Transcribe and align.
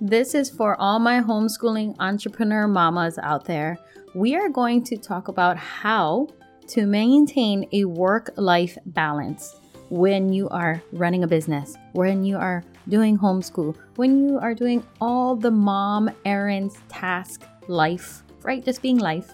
This 0.00 0.34
is 0.34 0.50
for 0.50 0.78
all 0.80 0.98
my 0.98 1.20
homeschooling 1.20 1.94
entrepreneur 2.00 2.66
mamas 2.66 3.16
out 3.16 3.44
there. 3.44 3.78
We 4.12 4.34
are 4.34 4.48
going 4.48 4.82
to 4.84 4.96
talk 4.96 5.28
about 5.28 5.56
how 5.56 6.28
to 6.68 6.84
maintain 6.84 7.68
a 7.72 7.84
work 7.84 8.30
life 8.36 8.76
balance 8.86 9.54
when 9.90 10.32
you 10.32 10.48
are 10.48 10.82
running 10.92 11.22
a 11.22 11.28
business, 11.28 11.76
when 11.92 12.24
you 12.24 12.36
are 12.36 12.64
doing 12.88 13.16
homeschool, 13.16 13.76
when 13.94 14.28
you 14.28 14.38
are 14.38 14.52
doing 14.52 14.84
all 15.00 15.36
the 15.36 15.50
mom 15.50 16.10
errands, 16.24 16.76
task, 16.88 17.42
life, 17.68 18.24
right? 18.42 18.64
Just 18.64 18.82
being 18.82 18.98
life 18.98 19.32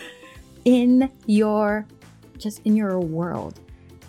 in 0.66 1.10
your 1.24 1.86
just 2.36 2.60
in 2.66 2.76
your 2.76 3.00
world. 3.00 3.58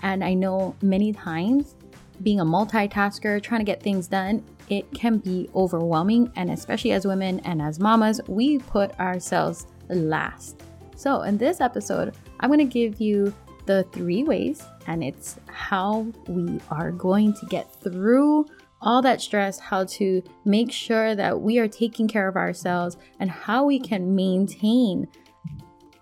And 0.02 0.26
I 0.26 0.34
know 0.34 0.76
many 0.82 1.14
times 1.14 1.76
being 2.22 2.42
a 2.42 2.46
multitasker, 2.46 3.42
trying 3.42 3.62
to 3.62 3.66
get 3.66 3.82
things 3.82 4.08
done, 4.08 4.44
it 4.70 4.92
can 4.94 5.18
be 5.18 5.50
overwhelming. 5.56 6.32
And 6.36 6.52
especially 6.52 6.92
as 6.92 7.06
women 7.06 7.40
and 7.42 7.62
as 7.62 7.80
mamas, 7.80 8.22
we 8.28 8.60
put 8.60 8.98
ourselves 9.00 9.68
last. 9.90 10.64
So, 10.96 11.22
in 11.22 11.38
this 11.38 11.62
episode, 11.62 12.16
I'm 12.40 12.50
going 12.50 12.60
to 12.60 12.66
give 12.66 13.00
you 13.00 13.34
the 13.66 13.84
three 13.92 14.24
ways, 14.24 14.66
and 14.88 15.04
it's 15.04 15.40
how 15.46 16.08
we 16.28 16.60
are 16.72 16.92
going 16.92 17.34
to 17.34 17.46
get 17.46 17.72
through 17.82 18.46
all 18.82 19.02
that 19.02 19.22
stress, 19.22 19.60
how 19.60 19.84
to 19.84 20.24
make 20.44 20.72
sure 20.72 21.16
that 21.16 21.40
we 21.40 21.60
are 21.60 21.68
taking 21.68 22.08
care 22.08 22.28
of 22.28 22.36
ourselves, 22.36 22.98
and 23.20 23.30
how 23.30 23.64
we 23.64 23.80
can 23.80 24.16
maintain 24.16 25.08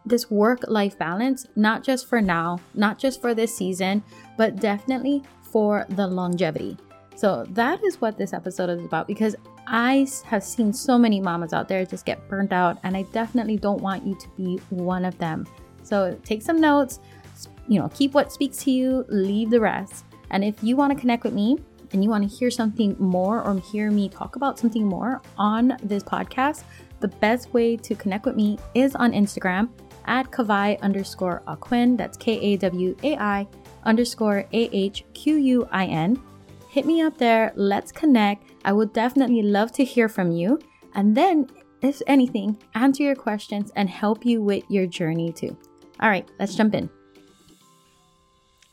this 0.06 0.32
work 0.32 0.62
life 0.68 0.98
balance, 0.98 1.46
not 1.56 1.84
just 1.84 2.08
for 2.08 2.22
now, 2.22 2.60
not 2.74 2.98
just 2.98 3.22
for 3.22 3.34
this 3.34 3.56
season, 3.56 4.02
but 4.38 4.56
definitely 4.56 5.22
for 5.42 5.86
the 5.90 6.08
longevity. 6.08 6.78
So, 7.18 7.48
that 7.50 7.84
is 7.84 8.00
what 8.00 8.16
this 8.16 8.32
episode 8.32 8.70
is 8.70 8.86
about 8.86 9.08
because 9.08 9.36
I 9.66 10.08
have 10.26 10.44
seen 10.44 10.72
so 10.72 11.00
many 11.00 11.20
mamas 11.20 11.52
out 11.52 11.68
there 11.68 11.84
just 11.84 12.06
get 12.06 12.30
burnt 12.30 12.54
out, 12.54 12.78
and 12.84 12.96
I 12.96 13.02
definitely 13.12 13.58
don't 13.58 13.82
want 13.82 14.06
you 14.06 14.14
to 14.14 14.30
be 14.38 14.62
one 14.70 15.04
of 15.04 15.18
them. 15.18 15.48
So, 15.82 16.16
take 16.24 16.44
some 16.44 16.62
notes, 16.62 17.00
you 17.68 17.80
know, 17.80 17.90
keep 17.90 18.14
what 18.14 18.32
speaks 18.32 18.58
to 18.66 18.72
you, 18.72 19.04
leave 19.10 19.50
the 19.50 19.60
rest. 19.60 20.06
And 20.30 20.44
if 20.44 20.64
you 20.64 20.76
want 20.76 20.94
to 20.94 21.00
connect 21.00 21.24
with 21.24 21.34
me 21.34 21.58
and 21.92 22.04
you 22.04 22.10
want 22.12 22.30
to 22.30 22.36
hear 22.36 22.52
something 22.52 22.96
more 23.00 23.42
or 23.42 23.60
hear 23.62 23.90
me 23.90 24.10
talk 24.10 24.36
about 24.36 24.60
something 24.60 24.86
more 24.86 25.20
on 25.40 25.76
this 25.82 26.04
podcast, 26.04 26.66
the 27.00 27.08
best 27.08 27.52
way 27.52 27.78
to 27.78 27.96
connect 27.96 28.28
with 28.28 28.36
me 28.36 28.60
is 28.76 28.96
on 28.96 29.12
Instagram 29.14 29.70
at 30.06 30.30
Kawai 30.30 30.80
underscore 30.82 31.42
Ahquin. 31.48 31.98
That's 31.98 32.16
K 32.16 32.40
A 32.40 32.58
W 32.58 32.96
A 33.02 33.16
I 33.18 33.48
underscore 33.86 34.46
A 34.54 34.70
H 34.72 35.04
Q 35.16 35.38
U 35.38 35.68
I 35.72 35.88
N. 35.88 36.22
Hit 36.78 36.86
me 36.86 37.02
up 37.02 37.18
there. 37.18 37.54
Let's 37.56 37.92
connect. 37.92 38.52
I 38.64 38.72
would 38.72 38.94
definitely 38.94 39.42
love 39.42 39.72
to 39.72 39.84
hear 39.84 40.08
from 40.08 40.30
you. 40.30 40.60
And 40.94 41.18
then, 41.18 41.50
if 41.82 42.04
anything, 42.06 42.56
answer 42.76 43.02
your 43.02 43.16
questions 43.16 43.72
and 43.76 43.90
help 43.90 44.24
you 44.24 44.44
with 44.44 44.64
your 44.70 44.86
journey 44.86 45.34
too. 45.34 45.58
All 46.00 46.08
right, 46.08 46.30
let's 46.38 46.54
jump 46.54 46.76
in. 46.76 46.88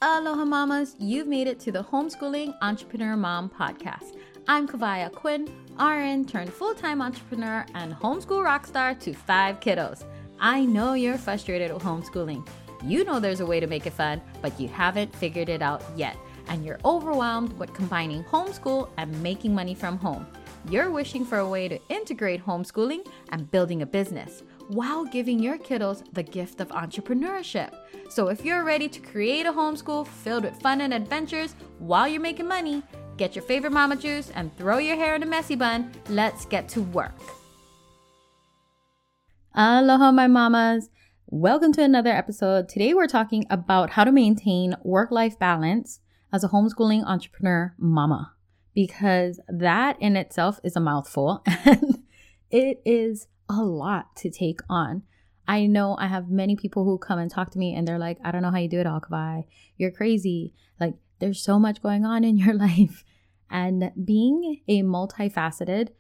Aloha 0.03 0.45
mamas, 0.45 0.97
you've 0.99 1.29
made 1.29 1.47
it 1.47 1.59
to 1.61 1.73
the 1.73 1.83
Homeschooling 1.83 2.55
Entrepreneur 2.61 3.17
Mom 3.17 3.49
podcast. 3.49 4.19
I'm 4.49 4.69
Kawai 4.69 5.11
Ahquin, 5.11 5.49
RN 5.81 6.27
turned 6.27 6.53
full-time 6.53 7.01
entrepreneur 7.01 7.65
and 7.75 7.95
homeschool 7.95 8.45
rockstar 8.45 9.01
to 9.01 9.15
five 9.15 9.61
kiddos. 9.61 10.05
I 10.39 10.67
know 10.67 10.93
you're 10.93 11.17
frustrated 11.17 11.73
with 11.73 11.83
homeschooling. 11.83 12.47
You 12.85 13.05
know 13.05 13.19
there's 13.19 13.41
a 13.41 13.47
way 13.47 13.61
to 13.61 13.67
make 13.67 13.87
it 13.87 13.95
fun, 13.95 14.21
but 14.43 14.61
you 14.61 14.69
haven't 14.69 15.17
figured 15.17 15.49
it 15.49 15.63
out 15.63 15.83
yet, 15.97 16.19
and 16.49 16.65
you're 16.65 16.79
overwhelmed 16.85 17.53
with 17.59 17.73
combining 17.75 18.25
homeschool 18.25 18.91
and 18.97 19.23
making 19.23 19.55
money 19.55 19.75
from 19.75 19.99
home. 19.99 20.27
You're 20.69 20.91
wishing 20.91 21.25
for 21.25 21.39
a 21.39 21.49
way 21.49 21.69
to 21.69 21.79
integrate 21.89 22.45
homeschooling 22.45 23.07
and 23.31 23.51
building 23.51 23.83
a 23.83 23.87
business 23.87 24.43
while 24.69 25.05
giving 25.05 25.39
your 25.39 25.59
kiddos 25.59 26.03
the 26.15 26.23
gift 26.23 26.61
of 26.61 26.69
entrepreneurship. 26.69 27.71
So 28.09 28.29
if 28.29 28.45
you're 28.45 28.65
ready 28.65 28.89
to 28.89 29.01
create 29.01 29.47
a 29.47 29.53
homeschool 29.53 30.07
filled 30.07 30.45
with 30.45 30.61
fun 30.61 30.81
and 30.81 30.95
adventures 30.95 31.55
while 31.79 32.09
you're 32.09 32.21
making 32.21 32.49
money, 32.49 32.83
get 33.17 33.35
your 33.35 33.45
favorite 33.45 33.73
mama 33.73 33.97
juice 33.97 34.31
and 34.35 34.57
throw 34.57 34.79
your 34.79 34.97
hair 34.97 35.15
in 35.15 35.23
a 35.23 35.27
messy 35.27 35.55
bun. 35.55 35.93
Let's 36.09 36.47
get 36.47 36.69
to 36.71 36.83
work. 36.83 37.21
Aloha, 39.55 40.11
my 40.13 40.27
mamas. 40.27 40.91
Welcome 41.27 41.73
to 41.75 41.83
another 41.83 42.11
episode. 42.11 42.69
Today 42.69 42.95
we're 42.95 43.07
talking 43.07 43.45
about 43.51 43.91
how 43.91 44.05
to 44.05 44.13
maintain 44.13 44.77
work 44.83 45.11
life 45.11 45.39
balance 45.39 46.01
as 46.35 46.43
a 46.43 46.49
homeschooling 46.49 47.07
entrepreneur 47.07 47.73
mama 47.79 48.33
because 48.75 49.39
that 49.49 49.97
in 50.01 50.17
itself 50.17 50.59
is 50.65 50.75
a 50.75 50.81
mouthful 50.81 51.45
and 51.65 52.03
it 52.51 52.83
is 52.85 53.29
a 53.49 53.63
lot 53.63 54.17
to 54.17 54.29
take 54.29 54.61
on. 54.69 55.05
I 55.47 55.67
know 55.67 55.97
I 55.97 56.09
have 56.09 56.29
many 56.29 56.57
people 56.57 56.85
who 56.85 56.99
come 56.99 57.21
and 57.21 57.31
talk 57.31 57.53
to 57.53 57.59
me 57.59 57.73
and 57.75 57.87
they're 57.87 58.01
like, 58.01 58.19
I 58.25 58.33
don't 58.33 58.43
know 58.43 58.51
how 58.51 58.59
you 58.59 58.69
do 58.69 58.81
it, 58.81 58.87
Alkabai. 58.87 59.45
You're 59.77 59.93
crazy. 59.93 60.55
Like, 60.81 60.95
there's 61.21 61.41
so 61.41 61.61
much 61.61 61.81
going 61.81 62.05
on 62.05 62.25
in 62.25 62.37
your 62.45 62.55
life. 62.55 63.05
And 63.49 63.93
being 64.05 64.63
a 64.67 64.83
multifaceted, 64.83 65.91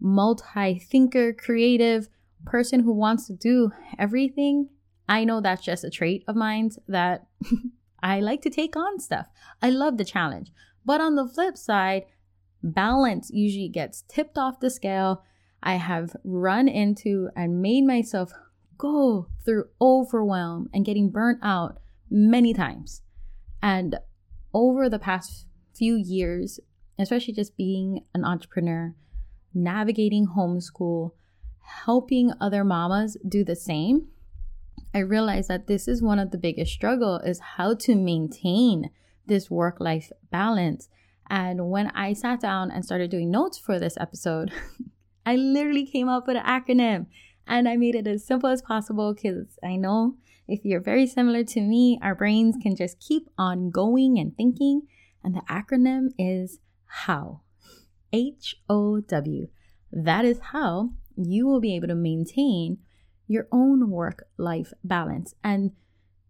multi 0.00 0.80
thinker, 0.80 1.32
creative 1.32 2.08
person 2.44 2.80
who 2.80 2.92
wants 2.92 3.28
to 3.28 3.34
do 3.34 3.70
everything, 3.98 4.70
I 5.08 5.24
know 5.24 5.40
that's 5.40 5.62
just 5.62 5.84
a 5.84 5.90
trait 5.90 6.24
of 6.26 6.34
mine 6.34 6.70
that 6.88 7.26
I 8.06 8.20
like 8.20 8.40
to 8.42 8.50
take 8.50 8.76
on 8.76 9.00
stuff. 9.00 9.26
I 9.60 9.70
love 9.70 9.96
the 9.96 10.04
challenge. 10.04 10.52
But 10.84 11.00
on 11.00 11.16
the 11.16 11.26
flip 11.26 11.56
side, 11.56 12.04
balance 12.62 13.30
usually 13.32 13.68
gets 13.68 14.04
tipped 14.06 14.38
off 14.38 14.60
the 14.60 14.70
scale 14.70 15.24
I 15.60 15.74
have 15.74 16.14
run 16.22 16.68
into 16.68 17.30
and 17.34 17.60
made 17.60 17.84
myself 17.84 18.32
go 18.78 19.26
through 19.44 19.64
overwhelm 19.80 20.68
and 20.72 20.84
getting 20.84 21.10
burnt 21.10 21.40
out 21.42 21.78
many 22.08 22.54
times. 22.54 23.02
And 23.60 23.96
over 24.54 24.88
the 24.88 25.00
past 25.00 25.46
few 25.74 25.96
years, 25.96 26.60
especially 27.00 27.34
just 27.34 27.56
being 27.56 28.04
an 28.14 28.24
entrepreneur, 28.24 28.94
navigating 29.52 30.28
homeschool, 30.36 31.10
helping 31.86 32.30
other 32.40 32.62
mamas 32.62 33.16
do 33.28 33.42
the 33.42 33.56
same, 33.56 34.06
I 34.96 35.00
realized 35.00 35.48
that 35.48 35.66
this 35.66 35.88
is 35.88 36.00
one 36.00 36.18
of 36.18 36.30
the 36.30 36.38
biggest 36.38 36.72
struggle 36.72 37.18
is 37.18 37.38
how 37.38 37.74
to 37.74 37.94
maintain 37.94 38.88
this 39.26 39.50
work 39.50 39.78
life 39.78 40.10
balance. 40.32 40.88
And 41.28 41.68
when 41.68 41.88
I 41.88 42.14
sat 42.14 42.40
down 42.40 42.70
and 42.70 42.82
started 42.82 43.10
doing 43.10 43.30
notes 43.30 43.58
for 43.58 43.78
this 43.78 43.98
episode, 44.00 44.52
I 45.26 45.36
literally 45.36 45.84
came 45.84 46.08
up 46.08 46.26
with 46.26 46.38
an 46.38 46.44
acronym 46.44 47.08
and 47.46 47.68
I 47.68 47.76
made 47.76 47.94
it 47.94 48.06
as 48.06 48.26
simple 48.26 48.48
as 48.48 48.62
possible 48.62 49.12
because 49.12 49.58
I 49.62 49.76
know 49.76 50.16
if 50.48 50.64
you're 50.64 50.80
very 50.80 51.06
similar 51.06 51.44
to 51.44 51.60
me, 51.60 51.98
our 52.00 52.14
brains 52.14 52.56
can 52.62 52.74
just 52.74 52.98
keep 52.98 53.28
on 53.36 53.70
going 53.70 54.18
and 54.18 54.34
thinking. 54.34 54.80
And 55.22 55.34
the 55.34 55.42
acronym 55.42 56.06
is 56.18 56.60
HOW. 57.04 57.42
H 58.14 58.56
O 58.70 59.00
W. 59.00 59.48
That 59.92 60.24
is 60.24 60.38
how 60.52 60.92
you 61.18 61.46
will 61.46 61.60
be 61.60 61.76
able 61.76 61.88
to 61.88 61.94
maintain 61.94 62.78
your 63.26 63.46
own 63.50 63.90
work 63.90 64.26
life 64.36 64.72
balance. 64.84 65.34
And 65.42 65.72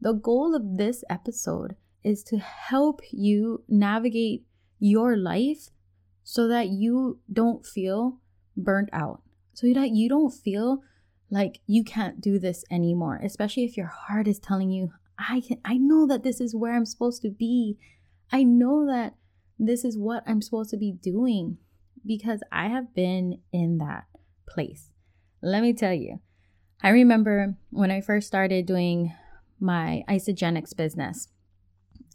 the 0.01 0.13
goal 0.13 0.55
of 0.55 0.77
this 0.77 1.05
episode 1.11 1.77
is 2.05 2.23
to 2.25 2.39
help 2.39 3.01
you 3.11 3.65
navigate 3.69 4.45
your 4.79 5.17
life 5.17 5.69
so 6.23 6.49
that 6.49 6.69
you 6.69 7.19
don't 7.33 7.65
feel 7.65 8.19
burnt 8.57 8.89
out 8.93 9.23
so 9.55 9.73
that 9.73 9.91
you 9.91 10.09
don't 10.09 10.33
feel 10.33 10.83
like 11.31 11.61
you 11.67 11.83
can't 11.83 12.21
do 12.21 12.39
this 12.39 12.65
anymore 12.71 13.21
especially 13.23 13.65
if 13.65 13.77
your 13.77 13.87
heart 13.87 14.27
is 14.29 14.39
telling 14.39 14.71
you 14.71 14.91
i 15.19 15.41
can 15.41 15.59
i 15.65 15.77
know 15.77 16.07
that 16.07 16.23
this 16.23 16.41
is 16.41 16.55
where 16.55 16.75
i'm 16.75 16.87
supposed 16.87 17.23
to 17.23 17.31
be 17.31 17.77
i 18.33 18.43
know 18.43 18.87
that 18.87 19.15
this 19.59 19.85
is 19.85 19.97
what 19.97 20.23
i'm 20.27 20.43
supposed 20.43 20.71
to 20.71 20.77
be 20.77 20.93
doing 20.93 21.59
because 22.05 22.41
i 22.53 22.69
have 22.69 22.95
been 22.95 23.41
in 23.53 23.79
that 23.79 24.05
place 24.49 24.91
let 25.43 25.63
me 25.63 25.73
tell 25.73 25.95
you 25.95 26.21
i 26.83 26.89
remember 26.91 27.55
when 27.71 27.91
i 27.91 28.01
first 28.01 28.27
started 28.27 28.67
doing 28.67 29.13
my 29.59 30.05
Isagenix 30.09 30.77
business 30.77 31.29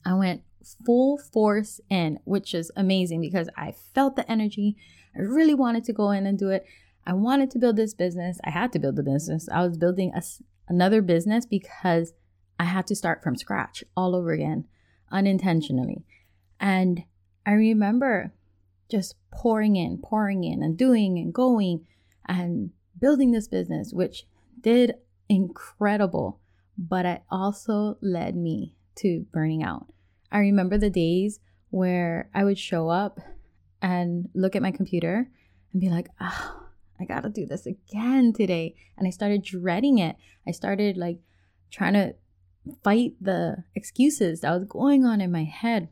i 0.05 0.13
went 0.13 0.43
full 0.85 1.17
force 1.17 1.81
in 1.89 2.19
which 2.23 2.53
is 2.53 2.71
amazing 2.75 3.19
because 3.19 3.49
i 3.57 3.73
felt 3.93 4.15
the 4.15 4.29
energy 4.31 4.77
I 5.15 5.21
really 5.21 5.53
wanted 5.53 5.83
to 5.85 5.93
go 5.93 6.11
in 6.11 6.25
and 6.25 6.37
do 6.37 6.49
it. 6.49 6.65
I 7.05 7.13
wanted 7.13 7.51
to 7.51 7.59
build 7.59 7.75
this 7.75 7.93
business. 7.93 8.39
I 8.43 8.51
had 8.51 8.71
to 8.73 8.79
build 8.79 8.95
the 8.95 9.03
business. 9.03 9.49
I 9.51 9.65
was 9.65 9.77
building 9.77 10.11
a, 10.15 10.21
another 10.67 11.01
business 11.01 11.45
because 11.45 12.13
I 12.59 12.65
had 12.65 12.87
to 12.87 12.95
start 12.95 13.23
from 13.23 13.35
scratch 13.35 13.83
all 13.97 14.15
over 14.15 14.31
again, 14.31 14.65
unintentionally. 15.11 16.05
And 16.59 17.03
I 17.45 17.51
remember 17.53 18.33
just 18.89 19.15
pouring 19.31 19.75
in, 19.75 19.97
pouring 19.97 20.43
in, 20.43 20.61
and 20.61 20.77
doing 20.77 21.17
and 21.17 21.33
going 21.33 21.87
and 22.27 22.71
building 22.99 23.31
this 23.31 23.47
business, 23.47 23.91
which 23.93 24.25
did 24.61 24.95
incredible, 25.29 26.39
but 26.77 27.05
it 27.05 27.23
also 27.29 27.97
led 28.01 28.35
me 28.35 28.75
to 28.95 29.25
burning 29.31 29.63
out. 29.63 29.87
I 30.31 30.39
remember 30.39 30.77
the 30.77 30.89
days 30.89 31.39
where 31.69 32.29
I 32.33 32.43
would 32.43 32.57
show 32.57 32.89
up 32.89 33.19
and 33.81 34.29
look 34.33 34.55
at 34.55 34.61
my 34.61 34.71
computer 34.71 35.29
and 35.71 35.81
be 35.81 35.89
like, 35.89 36.09
oh, 36.19 36.67
I 36.99 37.05
gotta 37.05 37.29
do 37.29 37.45
this 37.45 37.65
again 37.65 38.33
today. 38.33 38.75
And 38.97 39.07
I 39.07 39.11
started 39.11 39.43
dreading 39.43 39.97
it. 39.97 40.15
I 40.47 40.51
started 40.51 40.97
like 40.97 41.19
trying 41.71 41.93
to 41.93 42.15
fight 42.83 43.13
the 43.19 43.63
excuses 43.73 44.41
that 44.41 44.51
was 44.51 44.65
going 44.65 45.05
on 45.05 45.19
in 45.21 45.31
my 45.31 45.43
head. 45.43 45.89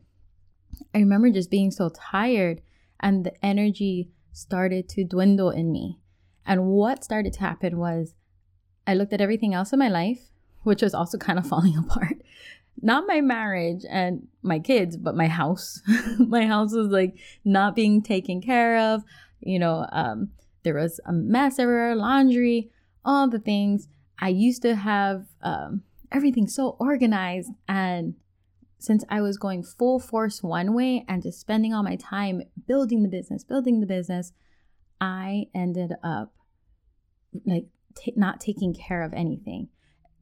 I 0.94 0.98
remember 0.98 1.30
just 1.30 1.50
being 1.50 1.70
so 1.70 1.88
tired 1.88 2.60
and 3.00 3.24
the 3.24 3.44
energy 3.44 4.10
started 4.32 4.88
to 4.90 5.04
dwindle 5.04 5.50
in 5.50 5.72
me. 5.72 5.98
And 6.46 6.66
what 6.66 7.04
started 7.04 7.32
to 7.34 7.40
happen 7.40 7.78
was 7.78 8.14
I 8.90 8.94
looked 8.94 9.12
at 9.12 9.20
everything 9.20 9.54
else 9.54 9.72
in 9.72 9.78
my 9.78 9.88
life, 9.88 10.20
which 10.64 10.82
was 10.82 10.94
also 10.94 11.16
kind 11.16 11.38
of 11.38 11.46
falling 11.52 11.78
apart. 11.78 12.16
Not 12.82 13.06
my 13.06 13.20
marriage 13.20 13.84
and 13.88 14.26
my 14.42 14.58
kids, 14.58 14.96
but 14.96 15.14
my 15.14 15.28
house. 15.28 15.80
my 16.18 16.46
house 16.46 16.72
was 16.72 16.88
like 16.88 17.14
not 17.44 17.76
being 17.76 18.02
taken 18.02 18.40
care 18.40 18.78
of. 18.78 19.04
You 19.40 19.60
know, 19.60 19.86
um, 19.92 20.30
there 20.64 20.74
was 20.74 20.98
a 21.06 21.12
mess 21.12 21.58
everywhere, 21.58 21.94
laundry, 21.94 22.70
all 23.04 23.28
the 23.28 23.38
things. 23.38 23.88
I 24.18 24.28
used 24.28 24.62
to 24.62 24.74
have 24.74 25.26
um, 25.40 25.82
everything 26.10 26.48
so 26.48 26.76
organized. 26.80 27.50
And 27.68 28.14
since 28.78 29.04
I 29.08 29.20
was 29.20 29.36
going 29.36 29.62
full 29.62 30.00
force 30.00 30.42
one 30.42 30.74
way 30.74 31.04
and 31.06 31.22
just 31.22 31.38
spending 31.40 31.72
all 31.72 31.82
my 31.84 31.96
time 31.96 32.42
building 32.66 33.02
the 33.02 33.08
business, 33.08 33.44
building 33.44 33.80
the 33.80 33.86
business, 33.86 34.32
I 35.00 35.46
ended 35.54 35.92
up 36.02 36.32
like 37.46 37.66
t- 38.00 38.14
not 38.16 38.40
taking 38.40 38.74
care 38.74 39.02
of 39.02 39.12
anything. 39.12 39.68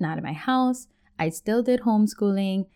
Not 0.01 0.19
in 0.19 0.25
my 0.25 0.33
house. 0.33 0.89
I 1.19 1.29
still 1.29 1.63
did 1.63 1.81
homeschooling. 1.81 2.67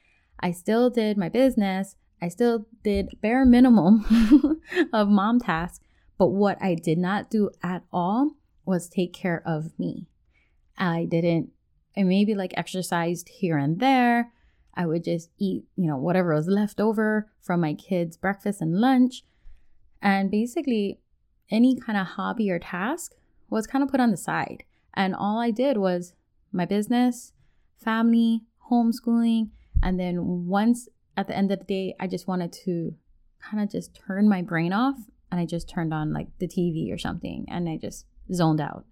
I 0.40 0.50
still 0.50 0.90
did 0.90 1.16
my 1.16 1.28
business. 1.28 1.96
I 2.20 2.28
still 2.28 2.66
did 2.82 3.20
bare 3.20 3.44
minimum 3.44 4.60
of 4.92 5.08
mom 5.08 5.40
tasks. 5.40 5.84
But 6.18 6.28
what 6.28 6.58
I 6.62 6.74
did 6.74 6.98
not 6.98 7.30
do 7.30 7.50
at 7.62 7.82
all 7.92 8.32
was 8.64 8.88
take 8.88 9.12
care 9.12 9.42
of 9.44 9.78
me. 9.78 10.06
I 10.78 11.06
didn't, 11.10 11.50
I 11.96 12.04
maybe 12.04 12.34
like 12.34 12.54
exercised 12.56 13.28
here 13.28 13.56
and 13.56 13.80
there. 13.80 14.32
I 14.74 14.86
would 14.86 15.04
just 15.04 15.30
eat, 15.38 15.64
you 15.76 15.86
know, 15.86 15.96
whatever 15.96 16.34
was 16.34 16.46
left 16.46 16.80
over 16.80 17.30
from 17.40 17.60
my 17.60 17.74
kids' 17.74 18.16
breakfast 18.16 18.60
and 18.60 18.80
lunch. 18.80 19.22
And 20.00 20.30
basically, 20.30 20.98
any 21.50 21.78
kind 21.78 21.98
of 21.98 22.06
hobby 22.06 22.50
or 22.50 22.58
task 22.58 23.12
was 23.50 23.66
kind 23.66 23.84
of 23.84 23.90
put 23.90 24.00
on 24.00 24.10
the 24.10 24.16
side. 24.16 24.64
And 24.94 25.14
all 25.14 25.38
I 25.38 25.50
did 25.50 25.78
was 25.78 26.14
my 26.52 26.64
business, 26.64 27.32
family, 27.78 28.42
homeschooling. 28.70 29.50
And 29.82 29.98
then 29.98 30.46
once 30.46 30.88
at 31.16 31.28
the 31.28 31.36
end 31.36 31.50
of 31.50 31.60
the 31.60 31.64
day, 31.64 31.94
I 31.98 32.06
just 32.06 32.28
wanted 32.28 32.52
to 32.64 32.94
kind 33.40 33.62
of 33.62 33.70
just 33.70 33.94
turn 33.94 34.28
my 34.28 34.42
brain 34.42 34.72
off 34.72 34.96
and 35.30 35.40
I 35.40 35.46
just 35.46 35.68
turned 35.68 35.92
on 35.92 36.12
like 36.12 36.28
the 36.38 36.46
TV 36.46 36.92
or 36.92 36.98
something 36.98 37.46
and 37.48 37.68
I 37.68 37.76
just 37.76 38.06
zoned 38.32 38.60
out. 38.60 38.84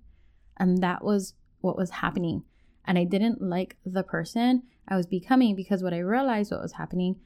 And 0.56 0.82
that 0.82 1.04
was 1.04 1.34
what 1.60 1.76
was 1.76 1.90
happening. 1.90 2.44
And 2.84 2.98
I 2.98 3.04
didn't 3.04 3.40
like 3.42 3.76
the 3.84 4.02
person 4.02 4.64
I 4.88 4.96
was 4.96 5.06
becoming 5.06 5.54
because 5.54 5.82
what 5.82 5.94
I 5.94 5.98
realized 5.98 6.50
what 6.50 6.62
was 6.62 6.72
happening 6.72 7.16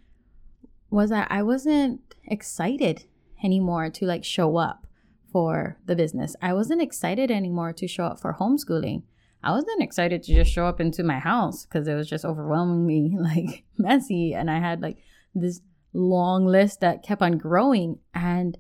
was 0.91 1.11
that 1.11 1.29
I 1.31 1.43
wasn't 1.43 2.15
excited 2.27 3.05
anymore 3.43 3.91
to 3.91 4.05
like 4.07 4.25
show 4.25 4.57
up 4.57 4.87
for 5.35 5.77
the 5.85 5.97
business. 5.97 6.37
I 6.41 6.53
wasn't 6.53 6.81
excited 6.81 7.29
anymore 7.29 7.73
to 7.73 7.89
show 7.89 8.05
up 8.05 8.21
for 8.21 8.37
homeschooling. 8.39 9.03
I 9.43 9.51
wasn't 9.51 9.83
excited 9.83 10.23
to 10.23 10.33
just 10.33 10.53
show 10.53 10.65
up 10.65 10.81
into 10.81 11.03
my 11.03 11.19
house 11.19 11.67
because 11.67 11.89
it 11.89 11.95
was 11.95 12.09
just 12.09 12.25
overwhelmingly 12.25 13.17
like 13.19 13.65
messy 13.77 14.33
and 14.33 14.49
I 14.49 14.61
had 14.61 14.81
like 14.81 14.99
this 15.35 15.61
long 15.93 16.47
list 16.47 16.83
that 16.83 17.03
kept 17.03 17.21
on 17.21 17.37
growing 17.37 17.99
and 18.15 18.57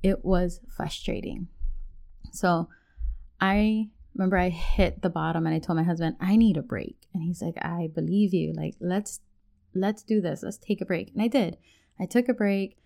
it 0.00 0.24
was 0.24 0.60
frustrating. 0.68 1.48
So 2.30 2.68
I 3.40 3.88
remember 4.14 4.38
I 4.38 4.50
hit 4.50 5.02
the 5.02 5.10
bottom 5.10 5.44
and 5.44 5.56
I 5.56 5.58
told 5.58 5.76
my 5.76 5.82
husband, 5.82 6.14
I 6.20 6.36
need 6.36 6.56
a 6.56 6.62
break. 6.62 7.08
And 7.12 7.24
he's 7.24 7.42
like, 7.42 7.56
I 7.60 7.90
believe 7.92 8.32
you. 8.32 8.52
Like, 8.52 8.76
let's 8.80 9.18
let's 9.74 10.04
do 10.04 10.20
this. 10.20 10.44
Let's 10.44 10.56
take 10.56 10.80
a 10.80 10.86
break. 10.86 11.10
And 11.12 11.20
I 11.20 11.26
did. 11.26 11.56
I 11.98 12.06
took 12.06 12.28
a 12.28 12.34
break. 12.34 12.76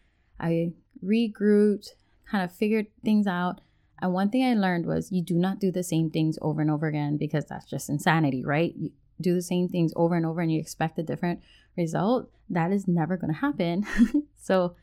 I 0.40 0.72
regrouped, 1.04 1.90
kind 2.30 2.44
of 2.44 2.52
figured 2.52 2.86
things 3.04 3.26
out. 3.26 3.60
And 4.00 4.12
one 4.12 4.30
thing 4.30 4.44
I 4.44 4.54
learned 4.54 4.86
was 4.86 5.10
you 5.10 5.22
do 5.22 5.34
not 5.34 5.58
do 5.58 5.70
the 5.70 5.82
same 5.82 6.10
things 6.10 6.38
over 6.42 6.60
and 6.60 6.70
over 6.70 6.86
again 6.86 7.16
because 7.16 7.46
that's 7.46 7.66
just 7.66 7.88
insanity, 7.88 8.44
right? 8.44 8.74
You 8.76 8.90
do 9.20 9.34
the 9.34 9.42
same 9.42 9.68
things 9.68 9.92
over 9.96 10.14
and 10.14 10.26
over 10.26 10.40
and 10.40 10.52
you 10.52 10.60
expect 10.60 10.98
a 10.98 11.02
different 11.02 11.40
result. 11.76 12.30
That 12.50 12.72
is 12.72 12.86
never 12.86 13.16
going 13.16 13.32
to 13.32 13.40
happen. 13.40 13.86
so 14.36 14.76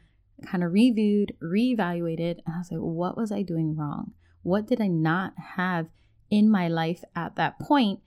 kind 0.46 0.64
of 0.64 0.74
reviewed, 0.74 1.34
reevaluated, 1.42 2.40
and 2.46 2.56
I 2.56 2.58
was 2.60 2.72
like, 2.72 2.80
what 2.80 3.16
was 3.18 3.32
I 3.32 3.44
doing 3.44 3.76
wrong? 3.76 4.14
What 4.42 4.68
did 4.68 4.82
I 4.82 4.88
not 4.88 5.34
have 5.56 5.88
in 6.30 6.50
my 6.50 6.68
life 6.68 7.04
at 7.16 7.36
that 7.36 7.60
point 7.60 8.00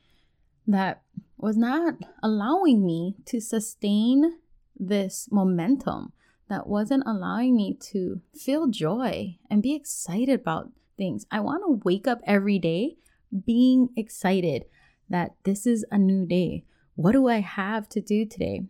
that 0.67 1.03
was 1.39 1.57
not 1.57 1.95
allowing 2.23 2.85
me 2.85 3.15
to 3.27 3.41
sustain 3.41 4.39
this 4.79 5.29
momentum, 5.31 6.13
that 6.49 6.67
wasn't 6.67 7.05
allowing 7.07 7.57
me 7.57 7.75
to 7.91 8.21
feel 8.35 8.67
joy 8.69 9.39
and 9.51 9.63
be 9.63 9.75
excited 9.75 10.41
about 10.41 10.71
things? 10.97 11.27
I 11.31 11.41
want 11.41 11.63
to 11.65 11.81
wake 11.85 12.07
up 12.07 12.21
every 12.27 12.59
day 12.59 12.97
being 13.45 13.91
excited 13.97 14.65
that 15.09 15.35
this 15.45 15.67
is 15.67 15.85
a 15.91 15.99
new 15.99 16.27
day. 16.27 16.65
What 16.95 17.13
do 17.13 17.29
I 17.29 17.41
have 17.41 17.89
to 17.91 18.01
do 18.01 18.25
today? 18.25 18.63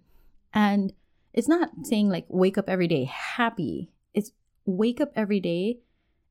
And 0.53 0.93
it's 1.33 1.49
not 1.49 1.71
saying 1.85 2.09
like 2.09 2.27
wake 2.29 2.59
up 2.59 2.69
every 2.69 2.89
day 2.89 3.05
happy. 3.05 3.91
It's 4.15 4.33
wake 4.65 5.01
up 5.01 5.13
every 5.15 5.41
day 5.41 5.81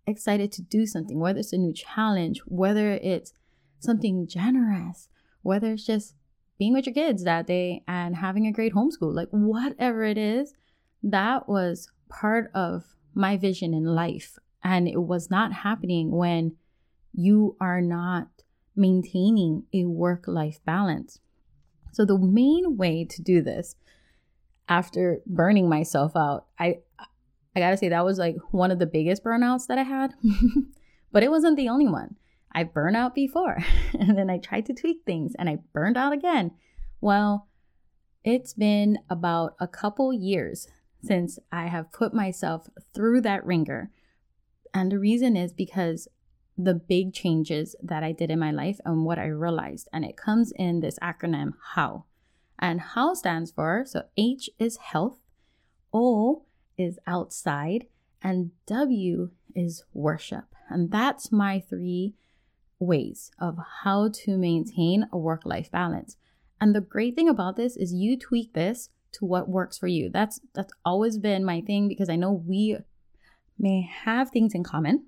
excited 0.08 0.52
to 0.54 0.62
do 0.62 0.86
something, 0.86 1.20
whether 1.20 1.40
it's 1.40 1.54
a 1.54 1.58
new 1.58 1.74
challenge, 1.74 2.42
whether 2.46 2.92
it's 2.92 3.34
something 3.80 4.28
generous, 4.28 5.10
whether 5.42 5.74
it's 5.74 5.86
just 5.86 6.16
being 6.58 6.74
with 6.74 6.86
your 6.86 6.94
kids 6.94 7.24
that 7.24 7.48
day 7.48 7.84
and 7.88 8.16
having 8.16 8.48
a 8.48 8.52
great 8.52 8.74
homeschool, 8.74 9.14
like 9.14 9.30
whatever 9.32 10.04
it 10.04 10.18
is, 10.18 10.54
that 11.06 11.48
was 11.48 11.90
part 12.10 12.52
of 12.54 12.84
my 13.14 13.38
vision 13.38 13.74
in 13.74 13.86
life. 13.86 14.38
And 14.64 14.88
it 14.88 15.04
was 15.04 15.30
not 15.30 15.54
happening 15.54 16.12
when 16.12 16.56
you 17.14 17.56
are 17.62 17.82
not 17.82 18.28
maintaining 18.76 19.64
a 19.74 19.86
work 19.86 20.24
life 20.28 20.60
balance. 20.66 21.20
So, 21.94 22.04
the 22.04 22.18
main 22.18 22.76
way 22.76 23.06
to 23.06 23.22
do 23.22 23.42
this 23.42 23.76
after 24.68 25.22
burning 25.26 25.70
myself 25.70 26.14
out. 26.16 26.48
I 26.60 26.80
I 27.56 27.60
got 27.60 27.70
to 27.70 27.78
say 27.78 27.90
that 27.90 28.04
was 28.04 28.18
like 28.18 28.36
one 28.52 28.72
of 28.72 28.80
the 28.80 28.86
biggest 28.86 29.24
burnouts 29.24 29.68
that 29.68 29.78
I 29.78 29.84
had. 29.84 30.14
but 31.12 31.24
it 31.24 31.32
wasn't 31.32 31.56
the 31.56 31.70
only 31.70 31.88
one. 31.88 32.16
I 32.52 32.64
burned 32.64 32.98
out 32.98 33.16
before 33.16 33.60
and 34.00 34.18
then 34.18 34.30
I 34.30 34.40
tried 34.40 34.66
to 34.66 34.74
tweak 34.74 35.04
things 35.06 35.34
and 35.38 35.50
I 35.50 35.60
burned 35.74 35.98
out 35.98 36.14
again. 36.14 36.52
Well, 37.00 37.48
it's 38.24 38.54
been 38.54 38.98
about 39.10 39.56
a 39.60 39.68
couple 39.68 40.12
years 40.12 40.68
since 41.04 41.40
I 41.52 41.68
have 41.68 41.92
put 41.92 42.14
myself 42.14 42.68
through 42.94 43.22
that 43.22 43.46
ringer. 43.46 43.92
And 44.74 44.92
the 44.92 45.00
reason 45.00 45.38
is 45.38 45.54
because 45.54 46.08
the 46.58 46.74
big 46.74 47.14
changes 47.14 47.76
that 47.82 48.04
I 48.04 48.12
did 48.12 48.32
in 48.32 48.40
my 48.40 48.52
life 48.52 48.80
and 48.86 49.06
what 49.06 49.20
I 49.20 49.28
realized. 49.28 49.88
And 49.92 50.06
it 50.06 50.18
comes 50.18 50.52
in 50.56 50.80
this 50.80 50.98
acronym 51.00 51.54
HOW. 51.74 52.06
And 52.58 52.80
HOW 52.80 53.14
stands 53.14 53.52
for 53.52 53.84
so 53.86 54.04
H 54.18 54.50
is 54.58 54.78
health, 54.78 55.20
O 55.94 56.44
is 56.78 56.98
outside, 57.06 57.88
and 58.22 58.52
W 58.68 59.32
is 59.54 59.84
worship. 59.94 60.46
And 60.70 60.92
that's 60.92 61.32
my 61.32 61.60
three 61.60 62.16
ways 62.80 63.32
of 63.40 63.58
how 63.84 64.10
to 64.10 64.38
maintain 64.38 65.08
a 65.12 65.18
work 65.18 65.42
life 65.46 65.72
balance. 65.72 66.18
And 66.60 66.74
the 66.74 66.82
great 66.82 67.16
thing 67.16 67.30
about 67.30 67.56
this 67.56 67.76
is 67.76 67.94
you 67.94 68.18
tweak 68.18 68.54
this 68.54 68.90
to 69.16 69.26
what 69.26 69.50
works 69.50 69.78
for 69.78 69.88
you. 69.88 70.10
That's 70.10 70.40
that's 70.54 70.74
always 70.84 71.18
been 71.18 71.44
my 71.44 71.62
thing 71.62 71.88
because 71.88 72.10
I 72.10 72.16
know 72.16 72.32
we 72.32 72.78
may 73.58 73.82
have 73.82 74.30
things 74.30 74.54
in 74.54 74.64
common, 74.64 75.06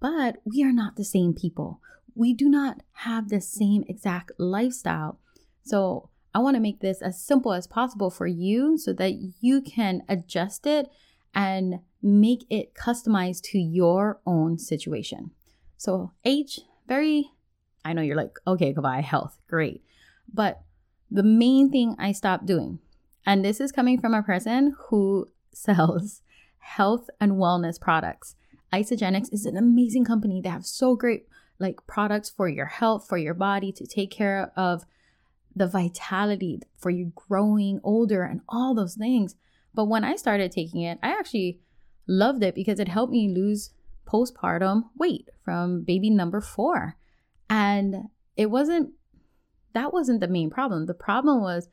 but 0.00 0.36
we 0.44 0.62
are 0.62 0.72
not 0.72 0.96
the 0.96 1.04
same 1.04 1.34
people. 1.34 1.80
We 2.14 2.34
do 2.34 2.48
not 2.48 2.82
have 2.92 3.28
the 3.28 3.40
same 3.40 3.84
exact 3.88 4.32
lifestyle. 4.38 5.18
So 5.62 6.10
I 6.34 6.38
want 6.38 6.56
to 6.56 6.60
make 6.60 6.80
this 6.80 7.02
as 7.02 7.20
simple 7.20 7.52
as 7.52 7.66
possible 7.66 8.10
for 8.10 8.26
you 8.26 8.78
so 8.78 8.92
that 8.94 9.14
you 9.40 9.60
can 9.60 10.02
adjust 10.08 10.66
it 10.66 10.88
and 11.34 11.80
make 12.02 12.44
it 12.50 12.74
customized 12.74 13.42
to 13.42 13.58
your 13.58 14.20
own 14.26 14.58
situation. 14.58 15.32
So, 15.76 16.12
H, 16.24 16.60
very, 16.86 17.30
I 17.84 17.92
know 17.92 18.02
you're 18.02 18.16
like, 18.16 18.38
okay, 18.46 18.72
goodbye, 18.72 19.00
health, 19.00 19.38
great. 19.48 19.82
But 20.32 20.62
the 21.10 21.22
main 21.22 21.70
thing 21.70 21.96
I 21.98 22.12
stopped 22.12 22.46
doing, 22.46 22.78
and 23.26 23.44
this 23.44 23.60
is 23.60 23.72
coming 23.72 24.00
from 24.00 24.14
a 24.14 24.22
person 24.22 24.74
who 24.88 25.28
sells 25.52 26.22
health 26.58 27.08
and 27.20 27.32
wellness 27.32 27.80
products. 27.80 28.36
Isagenix 28.72 29.32
is 29.32 29.46
an 29.46 29.56
amazing 29.56 30.04
company. 30.04 30.40
They 30.40 30.48
have 30.48 30.66
so 30.66 30.94
great 30.94 31.26
like 31.58 31.86
products 31.86 32.30
for 32.30 32.48
your 32.48 32.66
health, 32.66 33.06
for 33.06 33.18
your 33.18 33.34
body 33.34 33.72
to 33.72 33.86
take 33.86 34.10
care 34.10 34.52
of 34.56 34.84
the 35.54 35.66
vitality 35.66 36.60
for 36.78 36.90
you 36.90 37.12
growing 37.14 37.80
older 37.82 38.22
and 38.22 38.40
all 38.48 38.74
those 38.74 38.94
things. 38.94 39.34
But 39.74 39.86
when 39.86 40.04
I 40.04 40.16
started 40.16 40.52
taking 40.52 40.82
it, 40.82 40.98
I 41.02 41.10
actually 41.10 41.60
loved 42.06 42.42
it 42.42 42.54
because 42.54 42.80
it 42.80 42.88
helped 42.88 43.12
me 43.12 43.28
lose 43.28 43.70
postpartum 44.06 44.84
weight 44.96 45.28
from 45.44 45.82
baby 45.82 46.10
number 46.10 46.40
four. 46.40 46.96
And 47.48 48.08
it 48.36 48.46
wasn't, 48.46 48.92
that 49.74 49.92
wasn't 49.92 50.20
the 50.20 50.28
main 50.28 50.50
problem. 50.50 50.86
The 50.86 50.94
problem 50.94 51.40
was 51.40 51.68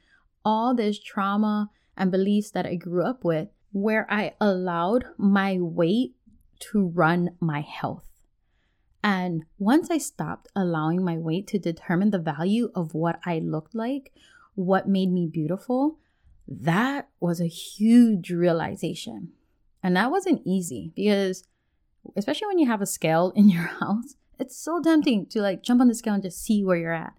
all 0.47 0.73
this 0.73 0.97
trauma 0.97 1.69
and 1.97 2.09
beliefs 2.09 2.51
that 2.51 2.65
I 2.65 2.75
grew 2.75 3.03
up 3.03 3.25
with 3.25 3.49
where 3.73 4.07
I 4.09 4.33
allowed 4.39 5.03
my 5.17 5.57
weight 5.59 6.15
to 6.71 6.87
run 6.87 7.31
my 7.41 7.59
health. 7.59 8.05
And 9.03 9.43
once 9.59 9.91
I 9.91 9.97
stopped 9.97 10.47
allowing 10.55 11.03
my 11.03 11.17
weight 11.17 11.47
to 11.47 11.59
determine 11.59 12.11
the 12.11 12.17
value 12.17 12.71
of 12.73 12.93
what 12.93 13.19
I 13.25 13.39
looked 13.39 13.75
like, 13.75 14.13
what 14.55 14.87
made 14.87 15.11
me 15.11 15.27
beautiful, 15.27 15.99
that 16.47 17.09
was 17.19 17.41
a 17.41 17.47
huge 17.47 18.31
realization. 18.31 19.33
And 19.83 19.97
that 19.97 20.11
wasn't 20.11 20.43
easy 20.45 20.93
because, 20.95 21.43
especially 22.15 22.47
when 22.47 22.59
you 22.59 22.67
have 22.67 22.81
a 22.81 22.85
scale 22.85 23.33
in 23.35 23.49
your 23.55 23.63
house, 23.63 24.15
it's 24.39 24.55
so 24.55 24.81
tempting 24.81 25.25
to 25.27 25.41
like 25.41 25.61
jump 25.61 25.81
on 25.81 25.89
the 25.89 25.95
scale 25.95 26.13
and 26.13 26.23
just 26.23 26.41
see 26.41 26.63
where 26.63 26.77
you're 26.77 26.93
at. 26.93 27.13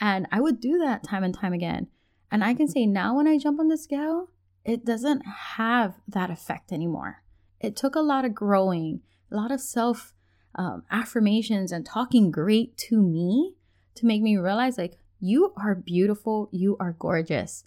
And 0.00 0.26
I 0.32 0.40
would 0.40 0.58
do 0.58 0.78
that 0.78 1.04
time 1.04 1.22
and 1.22 1.32
time 1.32 1.52
again. 1.52 1.86
And 2.34 2.42
I 2.42 2.52
can 2.52 2.66
say 2.66 2.84
now 2.84 3.14
when 3.14 3.28
I 3.28 3.38
jump 3.38 3.60
on 3.60 3.68
the 3.68 3.78
scale, 3.78 4.28
it 4.64 4.84
doesn't 4.84 5.22
have 5.24 5.94
that 6.08 6.30
effect 6.30 6.72
anymore. 6.72 7.22
It 7.60 7.76
took 7.76 7.94
a 7.94 8.00
lot 8.00 8.24
of 8.24 8.34
growing, 8.34 9.02
a 9.30 9.36
lot 9.36 9.52
of 9.52 9.60
self 9.60 10.12
um, 10.56 10.82
affirmations, 10.90 11.70
and 11.70 11.86
talking 11.86 12.32
great 12.32 12.76
to 12.88 13.00
me 13.00 13.54
to 13.94 14.04
make 14.04 14.20
me 14.20 14.36
realize 14.36 14.76
like, 14.76 14.98
you 15.20 15.52
are 15.56 15.76
beautiful, 15.76 16.48
you 16.50 16.76
are 16.80 16.96
gorgeous. 16.98 17.66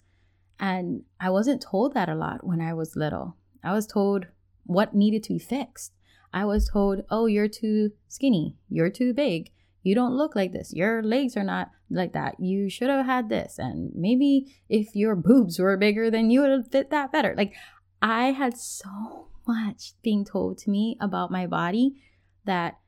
And 0.60 1.04
I 1.18 1.30
wasn't 1.30 1.62
told 1.62 1.94
that 1.94 2.10
a 2.10 2.14
lot 2.14 2.46
when 2.46 2.60
I 2.60 2.74
was 2.74 2.94
little. 2.94 3.36
I 3.64 3.72
was 3.72 3.86
told 3.86 4.26
what 4.64 4.94
needed 4.94 5.22
to 5.22 5.32
be 5.32 5.38
fixed. 5.38 5.94
I 6.30 6.44
was 6.44 6.68
told, 6.68 7.04
oh, 7.08 7.24
you're 7.24 7.48
too 7.48 7.92
skinny, 8.06 8.58
you're 8.68 8.90
too 8.90 9.14
big, 9.14 9.50
you 9.88 9.94
don't 9.94 10.16
look 10.16 10.36
like 10.36 10.52
this, 10.52 10.72
your 10.72 11.02
legs 11.02 11.36
are 11.36 11.44
not 11.44 11.70
like 11.90 12.12
that, 12.12 12.38
you 12.38 12.68
should 12.68 12.90
have 12.90 13.06
had 13.06 13.28
this. 13.28 13.58
And 13.58 13.90
maybe 13.94 14.54
if 14.68 14.94
your 14.94 15.16
boobs 15.16 15.58
were 15.58 15.76
bigger, 15.76 16.10
then 16.10 16.30
you 16.30 16.42
would 16.42 16.50
have 16.50 16.70
fit 16.70 16.90
that 16.90 17.10
better. 17.10 17.34
Like, 17.36 17.54
I 18.00 18.26
had 18.32 18.56
so 18.56 19.28
much 19.46 19.94
being 20.02 20.24
told 20.24 20.58
to 20.58 20.70
me 20.70 20.96
about 21.00 21.30
my 21.30 21.46
body 21.46 22.02
that 22.44 22.78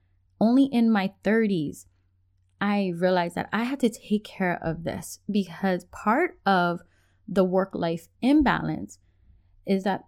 only 0.40 0.64
in 0.64 0.90
my 0.90 1.12
30s 1.24 1.86
I 2.60 2.92
realized 2.94 3.36
that 3.36 3.48
I 3.52 3.64
had 3.64 3.80
to 3.80 3.88
take 3.88 4.24
care 4.24 4.58
of 4.62 4.84
this 4.84 5.20
because 5.30 5.84
part 5.84 6.38
of 6.44 6.80
the 7.26 7.44
work 7.44 7.70
life 7.72 8.08
imbalance 8.20 8.98
is 9.66 9.84
that 9.84 10.02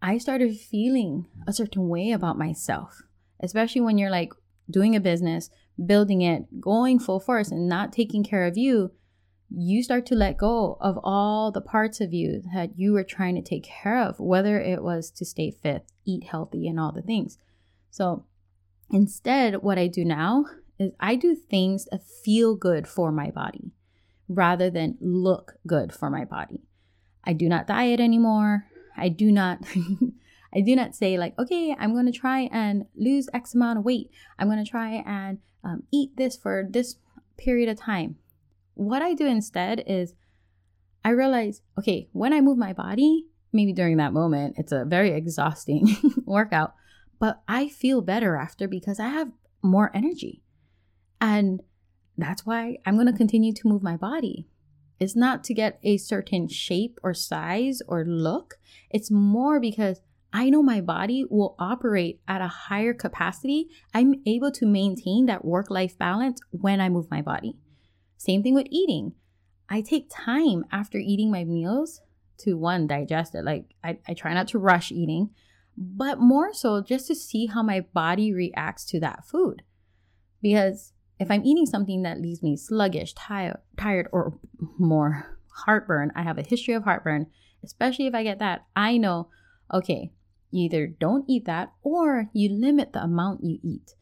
I 0.00 0.16
started 0.16 0.56
feeling 0.56 1.26
a 1.46 1.52
certain 1.52 1.88
way 1.88 2.12
about 2.12 2.38
myself, 2.38 3.02
especially 3.40 3.82
when 3.82 3.98
you're 3.98 4.10
like 4.10 4.32
doing 4.70 4.96
a 4.96 5.00
business, 5.00 5.50
building 5.86 6.22
it, 6.22 6.60
going 6.60 6.98
full 6.98 7.20
force, 7.20 7.50
and 7.50 7.68
not 7.68 7.92
taking 7.92 8.24
care 8.24 8.46
of 8.46 8.56
you. 8.56 8.92
You 9.48 9.82
start 9.82 10.06
to 10.06 10.14
let 10.14 10.38
go 10.38 10.78
of 10.80 10.98
all 11.02 11.50
the 11.50 11.60
parts 11.60 12.00
of 12.00 12.12
you 12.12 12.42
that 12.54 12.78
you 12.78 12.92
were 12.92 13.02
trying 13.02 13.34
to 13.34 13.42
take 13.42 13.64
care 13.64 14.00
of, 14.00 14.20
whether 14.20 14.60
it 14.60 14.82
was 14.82 15.10
to 15.12 15.24
stay 15.24 15.50
fit, 15.50 15.84
eat 16.04 16.24
healthy, 16.24 16.68
and 16.68 16.78
all 16.78 16.92
the 16.92 17.02
things. 17.02 17.38
So 17.90 18.26
instead, 18.92 19.62
what 19.62 19.78
I 19.78 19.88
do 19.88 20.04
now 20.04 20.46
is 20.78 20.92
I 21.00 21.16
do 21.16 21.34
things 21.34 21.86
that 21.90 22.04
feel 22.04 22.54
good 22.54 22.86
for 22.86 23.10
my 23.10 23.30
body 23.30 23.72
rather 24.28 24.70
than 24.70 24.96
look 25.00 25.54
good 25.66 25.92
for 25.92 26.08
my 26.08 26.24
body. 26.24 26.62
I 27.24 27.32
do 27.32 27.48
not 27.48 27.66
diet 27.66 28.00
anymore. 28.00 28.66
I 28.96 29.08
do 29.08 29.32
not 29.32 29.58
I 30.54 30.60
do 30.60 30.74
not 30.74 30.96
say 30.96 31.16
like, 31.16 31.38
okay, 31.38 31.76
I'm 31.78 31.92
going 31.92 32.06
to 32.06 32.18
try 32.18 32.48
and 32.52 32.86
lose 32.96 33.28
X 33.32 33.54
amount 33.54 33.78
of 33.78 33.84
weight. 33.84 34.10
I'm 34.38 34.48
going 34.48 34.64
to 34.64 34.68
try 34.68 35.02
and 35.06 35.38
um, 35.64 35.84
eat 35.92 36.16
this 36.16 36.36
for 36.36 36.66
this 36.68 36.96
period 37.36 37.68
of 37.68 37.78
time. 37.78 38.16
What 38.74 39.02
I 39.02 39.14
do 39.14 39.26
instead 39.26 39.82
is 39.86 40.14
I 41.04 41.10
realize, 41.10 41.62
okay, 41.78 42.08
when 42.12 42.32
I 42.32 42.40
move 42.40 42.58
my 42.58 42.72
body, 42.72 43.26
maybe 43.52 43.72
during 43.72 43.96
that 43.96 44.12
moment, 44.12 44.56
it's 44.58 44.72
a 44.72 44.84
very 44.84 45.10
exhausting 45.10 45.96
workout, 46.24 46.74
but 47.18 47.42
I 47.48 47.68
feel 47.68 48.00
better 48.00 48.36
after 48.36 48.68
because 48.68 49.00
I 49.00 49.08
have 49.08 49.30
more 49.62 49.90
energy. 49.94 50.42
And 51.20 51.62
that's 52.16 52.46
why 52.46 52.78
I'm 52.86 52.94
going 52.94 53.06
to 53.06 53.12
continue 53.12 53.52
to 53.54 53.68
move 53.68 53.82
my 53.82 53.96
body. 53.96 54.46
It's 54.98 55.16
not 55.16 55.42
to 55.44 55.54
get 55.54 55.80
a 55.82 55.96
certain 55.96 56.48
shape 56.48 56.98
or 57.02 57.14
size 57.14 57.80
or 57.88 58.04
look. 58.04 58.58
It's 58.90 59.10
more 59.10 59.58
because 59.58 60.00
I 60.32 60.48
know 60.48 60.62
my 60.62 60.80
body 60.80 61.24
will 61.28 61.56
operate 61.58 62.20
at 62.28 62.40
a 62.40 62.48
higher 62.48 62.94
capacity. 62.94 63.68
I'm 63.92 64.22
able 64.26 64.52
to 64.52 64.66
maintain 64.66 65.26
that 65.26 65.44
work 65.44 65.70
life 65.70 65.98
balance 65.98 66.40
when 66.50 66.80
I 66.80 66.88
move 66.88 67.10
my 67.10 67.20
body. 67.20 67.56
Same 68.16 68.42
thing 68.42 68.54
with 68.54 68.66
eating. 68.70 69.14
I 69.68 69.80
take 69.80 70.10
time 70.10 70.64
after 70.70 70.98
eating 70.98 71.30
my 71.30 71.44
meals 71.44 72.00
to 72.38 72.54
one, 72.54 72.86
digest 72.86 73.34
it. 73.34 73.44
Like 73.44 73.74
I, 73.82 73.98
I 74.06 74.14
try 74.14 74.34
not 74.34 74.48
to 74.48 74.58
rush 74.58 74.92
eating, 74.92 75.30
but 75.76 76.18
more 76.18 76.52
so 76.52 76.80
just 76.80 77.06
to 77.08 77.14
see 77.14 77.46
how 77.46 77.62
my 77.62 77.80
body 77.80 78.32
reacts 78.32 78.84
to 78.86 79.00
that 79.00 79.26
food. 79.26 79.62
Because 80.42 80.92
if 81.18 81.30
I'm 81.30 81.44
eating 81.44 81.66
something 81.66 82.02
that 82.02 82.20
leaves 82.20 82.42
me 82.42 82.56
sluggish, 82.56 83.14
tired, 83.14 83.58
tired, 83.76 84.08
or 84.12 84.38
more 84.78 85.38
heartburn, 85.64 86.12
I 86.14 86.22
have 86.22 86.38
a 86.38 86.42
history 86.42 86.74
of 86.74 86.84
heartburn, 86.84 87.26
especially 87.64 88.06
if 88.06 88.14
I 88.14 88.22
get 88.22 88.38
that, 88.38 88.66
I 88.74 88.96
know, 88.96 89.28
okay, 89.72 90.12
you 90.50 90.64
either 90.64 90.86
don't 90.86 91.24
eat 91.28 91.44
that 91.46 91.72
or 91.82 92.28
you 92.32 92.48
limit 92.48 92.92
the 92.92 93.02
amount 93.02 93.44
you 93.44 93.58
eat 93.62 93.94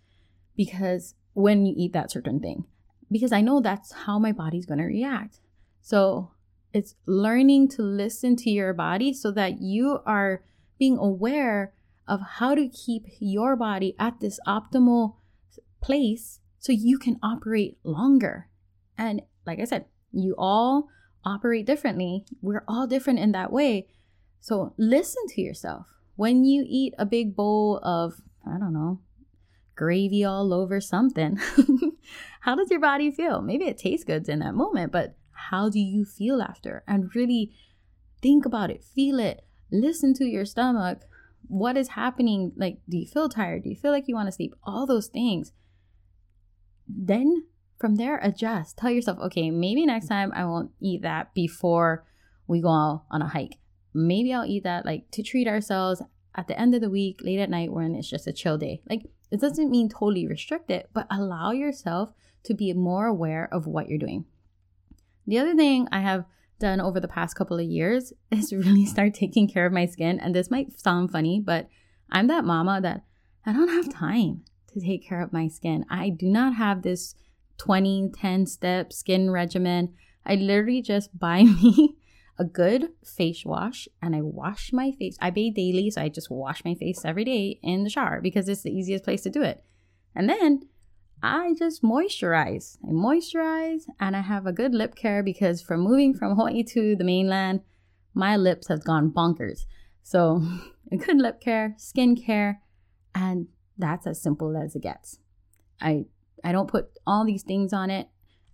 because 0.56 1.14
when 1.34 1.66
you 1.66 1.74
eat 1.76 1.92
that 1.92 2.10
certain 2.10 2.40
thing, 2.40 2.64
because 3.10 3.32
I 3.32 3.40
know 3.40 3.60
that's 3.60 3.92
how 3.92 4.18
my 4.18 4.32
body's 4.32 4.66
going 4.66 4.78
to 4.78 4.84
react. 4.84 5.40
So 5.80 6.32
it's 6.72 6.94
learning 7.06 7.68
to 7.68 7.82
listen 7.82 8.36
to 8.36 8.50
your 8.50 8.72
body 8.74 9.12
so 9.12 9.30
that 9.32 9.60
you 9.60 10.00
are 10.04 10.42
being 10.78 10.98
aware 10.98 11.72
of 12.06 12.20
how 12.38 12.54
to 12.54 12.68
keep 12.68 13.06
your 13.20 13.56
body 13.56 13.94
at 13.98 14.20
this 14.20 14.40
optimal 14.46 15.16
place 15.80 16.40
so 16.58 16.72
you 16.72 16.98
can 16.98 17.18
operate 17.22 17.78
longer. 17.84 18.48
And 18.96 19.22
like 19.46 19.60
I 19.60 19.64
said, 19.64 19.86
you 20.12 20.34
all 20.36 20.88
operate 21.24 21.66
differently. 21.66 22.24
We're 22.40 22.64
all 22.66 22.86
different 22.86 23.18
in 23.18 23.32
that 23.32 23.52
way. 23.52 23.88
So 24.40 24.74
listen 24.76 25.22
to 25.28 25.40
yourself. 25.40 25.86
When 26.18 26.42
you 26.42 26.64
eat 26.66 26.94
a 26.98 27.06
big 27.06 27.36
bowl 27.36 27.78
of, 27.84 28.20
I 28.44 28.58
don't 28.58 28.72
know, 28.72 28.98
gravy 29.76 30.24
all 30.24 30.52
over 30.52 30.80
something, 30.80 31.38
how 32.40 32.56
does 32.56 32.70
your 32.70 32.80
body 32.80 33.12
feel? 33.12 33.40
Maybe 33.40 33.66
it 33.66 33.78
tastes 33.78 34.04
good 34.04 34.28
in 34.28 34.40
that 34.40 34.56
moment, 34.56 34.90
but 34.90 35.16
how 35.30 35.68
do 35.68 35.78
you 35.78 36.04
feel 36.04 36.42
after? 36.42 36.82
And 36.88 37.14
really 37.14 37.52
think 38.20 38.44
about 38.44 38.68
it, 38.68 38.82
feel 38.82 39.20
it, 39.20 39.44
listen 39.70 40.12
to 40.14 40.24
your 40.24 40.44
stomach. 40.44 41.02
What 41.46 41.76
is 41.76 41.90
happening? 41.90 42.50
Like, 42.56 42.78
do 42.88 42.98
you 42.98 43.06
feel 43.06 43.28
tired? 43.28 43.62
Do 43.62 43.70
you 43.70 43.76
feel 43.76 43.92
like 43.92 44.08
you 44.08 44.16
want 44.16 44.26
to 44.26 44.32
sleep? 44.32 44.54
All 44.64 44.86
those 44.86 45.06
things 45.06 45.52
then 46.88 47.44
from 47.78 47.96
there 47.96 48.18
adjust 48.22 48.76
tell 48.76 48.90
yourself 48.90 49.18
okay 49.18 49.50
maybe 49.50 49.84
next 49.84 50.08
time 50.08 50.32
i 50.34 50.44
won't 50.44 50.70
eat 50.80 51.02
that 51.02 51.32
before 51.34 52.04
we 52.46 52.60
go 52.60 52.68
on 52.68 53.22
a 53.22 53.28
hike 53.28 53.58
maybe 53.92 54.32
i'll 54.32 54.44
eat 54.44 54.64
that 54.64 54.84
like 54.84 55.10
to 55.10 55.22
treat 55.22 55.48
ourselves 55.48 56.02
at 56.34 56.46
the 56.46 56.58
end 56.58 56.74
of 56.74 56.80
the 56.80 56.90
week 56.90 57.20
late 57.22 57.38
at 57.38 57.50
night 57.50 57.72
when 57.72 57.94
it's 57.94 58.08
just 58.08 58.26
a 58.26 58.32
chill 58.32 58.58
day 58.58 58.80
like 58.88 59.02
it 59.30 59.40
doesn't 59.40 59.70
mean 59.70 59.88
totally 59.88 60.26
restrict 60.26 60.70
it 60.70 60.88
but 60.92 61.06
allow 61.10 61.50
yourself 61.50 62.12
to 62.42 62.54
be 62.54 62.72
more 62.72 63.06
aware 63.06 63.48
of 63.52 63.66
what 63.66 63.88
you're 63.88 63.98
doing 63.98 64.24
the 65.26 65.38
other 65.38 65.54
thing 65.54 65.88
i 65.90 66.00
have 66.00 66.24
done 66.60 66.80
over 66.80 66.98
the 66.98 67.08
past 67.08 67.36
couple 67.36 67.58
of 67.58 67.64
years 67.64 68.12
is 68.30 68.52
really 68.52 68.84
start 68.84 69.14
taking 69.14 69.48
care 69.48 69.66
of 69.66 69.72
my 69.72 69.86
skin 69.86 70.18
and 70.20 70.34
this 70.34 70.50
might 70.50 70.78
sound 70.78 71.10
funny 71.10 71.40
but 71.40 71.68
i'm 72.10 72.26
that 72.26 72.44
mama 72.44 72.80
that 72.80 73.02
i 73.44 73.52
don't 73.52 73.68
have 73.68 73.92
time 73.92 74.42
to 74.72 74.80
take 74.80 75.06
care 75.06 75.20
of 75.20 75.32
my 75.32 75.48
skin. 75.48 75.84
I 75.90 76.10
do 76.10 76.26
not 76.26 76.54
have 76.54 76.82
this 76.82 77.14
20, 77.58 78.10
10 78.14 78.46
step 78.46 78.92
skin 78.92 79.30
regimen. 79.30 79.94
I 80.24 80.34
literally 80.36 80.82
just 80.82 81.18
buy 81.18 81.42
me 81.62 81.96
a 82.38 82.44
good 82.44 82.90
face 83.04 83.44
wash 83.44 83.88
and 84.00 84.14
I 84.14 84.22
wash 84.22 84.72
my 84.72 84.92
face. 84.92 85.16
I 85.20 85.30
bathe 85.30 85.54
daily, 85.54 85.90
so 85.90 86.02
I 86.02 86.08
just 86.08 86.30
wash 86.30 86.64
my 86.64 86.74
face 86.74 87.04
every 87.04 87.24
day 87.24 87.58
in 87.62 87.84
the 87.84 87.90
shower 87.90 88.20
because 88.20 88.48
it's 88.48 88.62
the 88.62 88.70
easiest 88.70 89.04
place 89.04 89.22
to 89.22 89.30
do 89.30 89.42
it. 89.42 89.64
And 90.14 90.28
then 90.28 90.68
I 91.22 91.54
just 91.58 91.82
moisturize. 91.82 92.78
I 92.86 92.92
moisturize 92.92 93.84
and 93.98 94.16
I 94.16 94.20
have 94.20 94.46
a 94.46 94.52
good 94.52 94.72
lip 94.72 94.94
care 94.94 95.22
because 95.22 95.60
from 95.60 95.80
moving 95.80 96.14
from 96.14 96.36
Hawaii 96.36 96.62
to 96.64 96.94
the 96.94 97.04
mainland, 97.04 97.60
my 98.14 98.36
lips 98.36 98.68
have 98.68 98.84
gone 98.84 99.10
bonkers. 99.10 99.66
So, 100.02 100.42
a 100.92 100.96
good 100.96 101.18
lip 101.18 101.40
care, 101.40 101.74
skin 101.76 102.16
care, 102.16 102.62
and 103.14 103.48
that's 103.76 104.06
as 104.06 104.22
simple 104.22 104.56
as 104.56 104.74
it 104.76 104.82
gets. 104.82 105.18
I 105.80 106.06
I 106.44 106.52
don't 106.52 106.68
put 106.68 106.90
all 107.06 107.24
these 107.24 107.42
things 107.42 107.72
on 107.72 107.90
it. 107.90 108.08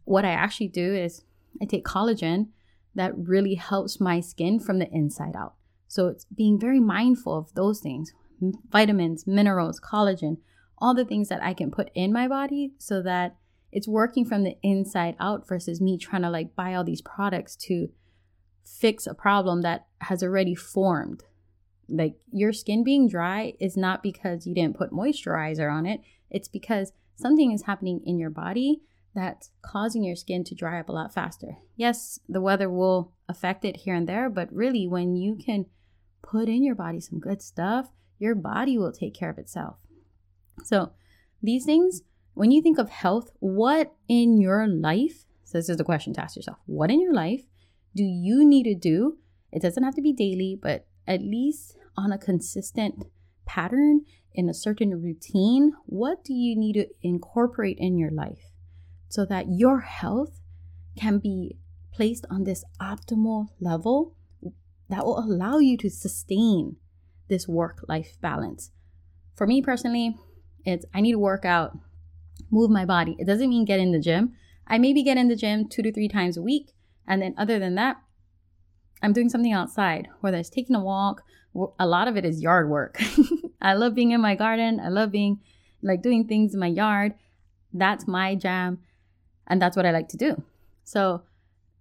What 0.05 0.25
I 0.25 0.31
actually 0.31 0.69
do 0.69 0.95
is 0.95 1.23
I 1.61 1.67
take 1.67 1.85
collagen 1.85 2.49
that 2.95 3.13
really 3.17 3.55
helps 3.55 4.01
my 4.01 4.21
skin 4.21 4.61
from 4.61 4.79
the 4.79 4.89
inside 4.91 5.35
out. 5.37 5.55
So 5.89 6.09
it's 6.09 6.25
being 6.25 6.59
very 6.59 6.81
mindful 6.81 7.37
of 7.37 7.55
those 7.55 7.81
things. 7.81 8.13
Vitamins, 8.71 9.27
minerals, 9.27 9.81
collagen, 9.81 10.39
all 10.79 10.95
the 10.95 11.05
things 11.05 11.29
that 11.29 11.43
I 11.43 11.55
can 11.55 11.71
put 11.71 11.91
in 11.95 12.13
my 12.13 12.29
body 12.29 12.73
so 12.79 13.01
that 13.03 13.37
it's 13.73 13.89
working 13.89 14.25
from 14.25 14.45
the 14.45 14.57
inside 14.63 15.17
out 15.19 15.47
versus 15.49 15.81
me 15.81 15.99
trying 15.99 16.23
to 16.23 16.31
like 16.31 16.55
buy 16.55 16.75
all 16.75 16.85
these 16.85 17.03
products 17.03 17.57
to 17.57 17.89
fix 18.65 19.07
a 19.07 19.15
problem 19.15 19.63
that 19.63 19.87
has 20.03 20.23
already 20.23 20.55
formed. 20.55 21.25
Like 21.89 22.15
your 22.33 22.53
skin 22.53 22.83
being 22.83 23.09
dry 23.09 23.55
is 23.61 23.77
not 23.77 24.03
because 24.03 24.47
you 24.47 24.55
didn't 24.55 24.79
put 24.79 24.93
moisturizer 24.93 25.73
on 25.73 25.87
it, 25.87 26.01
it's 26.31 26.49
because 26.49 26.93
something 27.17 27.53
is 27.53 27.63
happening 27.63 28.01
in 28.05 28.19
your 28.19 28.31
body 28.31 28.81
that's 29.15 29.51
causing 29.63 30.03
your 30.03 30.17
skin 30.17 30.45
to 30.45 30.55
dry 30.55 30.81
up 30.81 30.89
a 30.89 30.93
lot 30.93 31.15
faster. 31.15 31.57
Yes, 31.77 32.19
the 32.29 32.41
weather 32.41 32.69
will 32.69 33.13
affect 33.29 33.65
it 33.65 33.79
here 33.79 33.95
and 33.95 34.09
there, 34.09 34.29
but 34.29 34.53
really, 34.53 34.87
when 34.87 35.17
you 35.17 35.37
can 35.37 35.67
put 36.23 36.49
in 36.49 36.65
your 36.65 36.75
body 36.75 37.01
some 37.01 37.21
good 37.21 37.41
stuff, 37.41 37.91
your 38.19 38.35
body 38.35 38.77
will 38.77 38.93
take 38.93 39.15
care 39.15 39.31
of 39.31 39.39
itself. 39.39 39.77
So, 40.65 40.93
these 41.43 41.65
things, 41.65 42.03
when 42.35 42.51
you 42.51 42.61
think 42.63 42.79
of 42.79 42.89
health, 42.89 43.31
what 43.39 43.95
in 44.09 44.41
your 44.41 44.67
life, 44.67 45.27
so 45.45 45.59
this 45.59 45.69
is 45.69 45.77
the 45.77 45.85
question 45.85 46.13
to 46.15 46.23
ask 46.23 46.37
yourself, 46.37 46.59
what 46.67 46.91
in 46.91 47.01
your 47.01 47.15
life 47.15 47.45
do 47.95 48.03
you 48.03 48.45
need 48.45 48.65
to 48.65 48.75
do? 48.75 49.19
It 49.53 49.63
doesn't 49.63 49.85
have 49.85 49.95
to 49.95 50.03
be 50.03 50.13
daily, 50.13 50.59
but 50.61 50.87
at 51.07 51.21
least 51.21 51.77
on 51.97 52.11
a 52.11 52.19
consistent 52.19 53.05
pattern 53.47 54.01
in 54.33 54.49
a 54.49 54.55
certain 54.55 55.01
routine. 55.01 55.73
What 55.87 56.25
do 56.25 56.33
you 56.33 56.59
need 56.59 56.73
to 56.73 56.87
incorporate 57.03 57.79
in 57.79 57.99
your 57.99 58.11
life 58.11 58.54
so 59.15 59.25
that 59.25 59.47
your 59.49 59.81
health 59.81 60.41
can 60.99 61.19
be 61.19 61.57
placed 61.93 62.27
on 62.29 62.43
this 62.43 62.65
optimal 62.83 63.47
level 63.61 64.17
that 64.89 65.05
will 65.05 65.21
allow 65.21 65.59
you 65.59 65.77
to 65.79 65.89
sustain 65.89 66.77
this 67.29 67.47
work 67.47 67.85
life 67.89 68.17
balance? 68.21 68.73
For 69.37 69.47
me 69.47 69.63
personally, 69.63 70.17
it's 70.65 70.85
I 70.93 71.01
need 71.01 71.13
to 71.13 71.19
work 71.19 71.45
out, 71.45 71.79
move 72.51 72.71
my 72.71 72.85
body. 72.85 73.15
It 73.21 73.27
doesn't 73.27 73.49
mean 73.49 73.65
get 73.65 73.79
in 73.79 73.93
the 73.93 74.01
gym. 74.01 74.33
I 74.67 74.79
maybe 74.79 75.05
get 75.05 75.17
in 75.17 75.29
the 75.29 75.37
gym 75.37 75.69
two 75.69 75.83
to 75.83 75.93
three 75.93 76.09
times 76.09 76.37
a 76.37 76.43
week. 76.43 76.73
And 77.07 77.23
then, 77.23 77.35
other 77.39 77.61
than 77.61 77.77
that, 77.77 77.99
I'm 79.01 79.13
doing 79.13 79.29
something 79.29 79.53
outside, 79.53 80.09
whether 80.23 80.39
it's 80.39 80.51
taking 80.51 80.75
a 80.75 80.83
walk. 80.83 81.23
A 81.79 81.87
lot 81.87 82.09
of 82.09 82.17
it 82.17 82.25
is 82.25 82.43
yard 82.43 82.69
work. 82.69 82.99
I 83.63 83.75
love 83.75 83.95
being 83.95 84.11
in 84.11 84.21
my 84.21 84.35
garden. 84.35 84.81
I 84.81 84.89
love 84.89 85.13
being 85.13 85.41
like 85.83 86.03
doing 86.03 86.27
things 86.27 86.55
in 86.55 86.59
my 86.59 86.67
yard. 86.67 87.15
That's 87.73 88.09
my 88.09 88.35
jam. 88.35 88.81
And 89.47 89.61
that's 89.61 89.77
what 89.77 89.87
I 89.87 89.91
like 89.91 90.09
to 90.09 90.17
do. 90.17 90.43
So, 90.85 91.23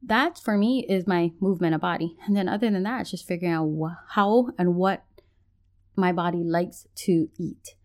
that 0.05 0.37
for 0.37 0.57
me 0.57 0.85
is 0.87 1.07
my 1.07 1.31
movement 1.39 1.75
of 1.75 1.81
body. 1.81 2.17
And 2.25 2.35
then, 2.35 2.49
other 2.49 2.69
than 2.69 2.83
that, 2.83 3.01
it's 3.01 3.11
just 3.11 3.27
figuring 3.27 3.53
out 3.53 3.69
wh- 3.69 4.13
how 4.15 4.49
and 4.57 4.75
what 4.75 5.03
my 5.95 6.11
body 6.11 6.43
likes 6.43 6.87
to 6.95 7.29
eat. 7.37 7.75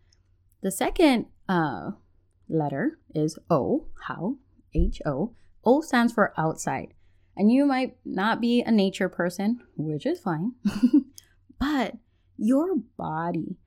The 0.61 0.71
second 0.71 1.27
uh, 1.47 1.91
letter 2.49 2.99
is 3.15 3.39
O, 3.49 3.87
how, 4.07 4.37
H 4.73 5.01
O. 5.05 5.33
O 5.63 5.81
stands 5.81 6.13
for 6.13 6.33
outside. 6.37 6.93
And 7.35 7.51
you 7.51 7.65
might 7.65 7.95
not 8.03 8.41
be 8.41 8.61
a 8.61 8.71
nature 8.71 9.07
person, 9.07 9.61
which 9.77 10.05
is 10.05 10.19
fine, 10.19 10.53
but 11.59 11.95
your 12.37 12.75
body 12.97 13.57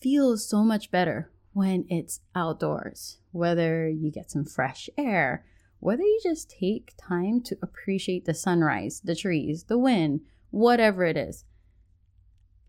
feels 0.00 0.48
so 0.48 0.62
much 0.62 0.90
better 0.92 1.30
when 1.54 1.86
it's 1.88 2.20
outdoors, 2.34 3.18
whether 3.30 3.88
you 3.88 4.10
get 4.10 4.30
some 4.30 4.44
fresh 4.44 4.90
air, 4.98 5.46
whether 5.78 6.02
you 6.02 6.20
just 6.22 6.50
take 6.50 6.92
time 6.98 7.40
to 7.40 7.56
appreciate 7.62 8.24
the 8.24 8.34
sunrise, 8.34 9.00
the 9.04 9.14
trees, 9.14 9.64
the 9.64 9.78
wind, 9.78 10.20
whatever 10.50 11.04
it 11.04 11.16
is. 11.16 11.44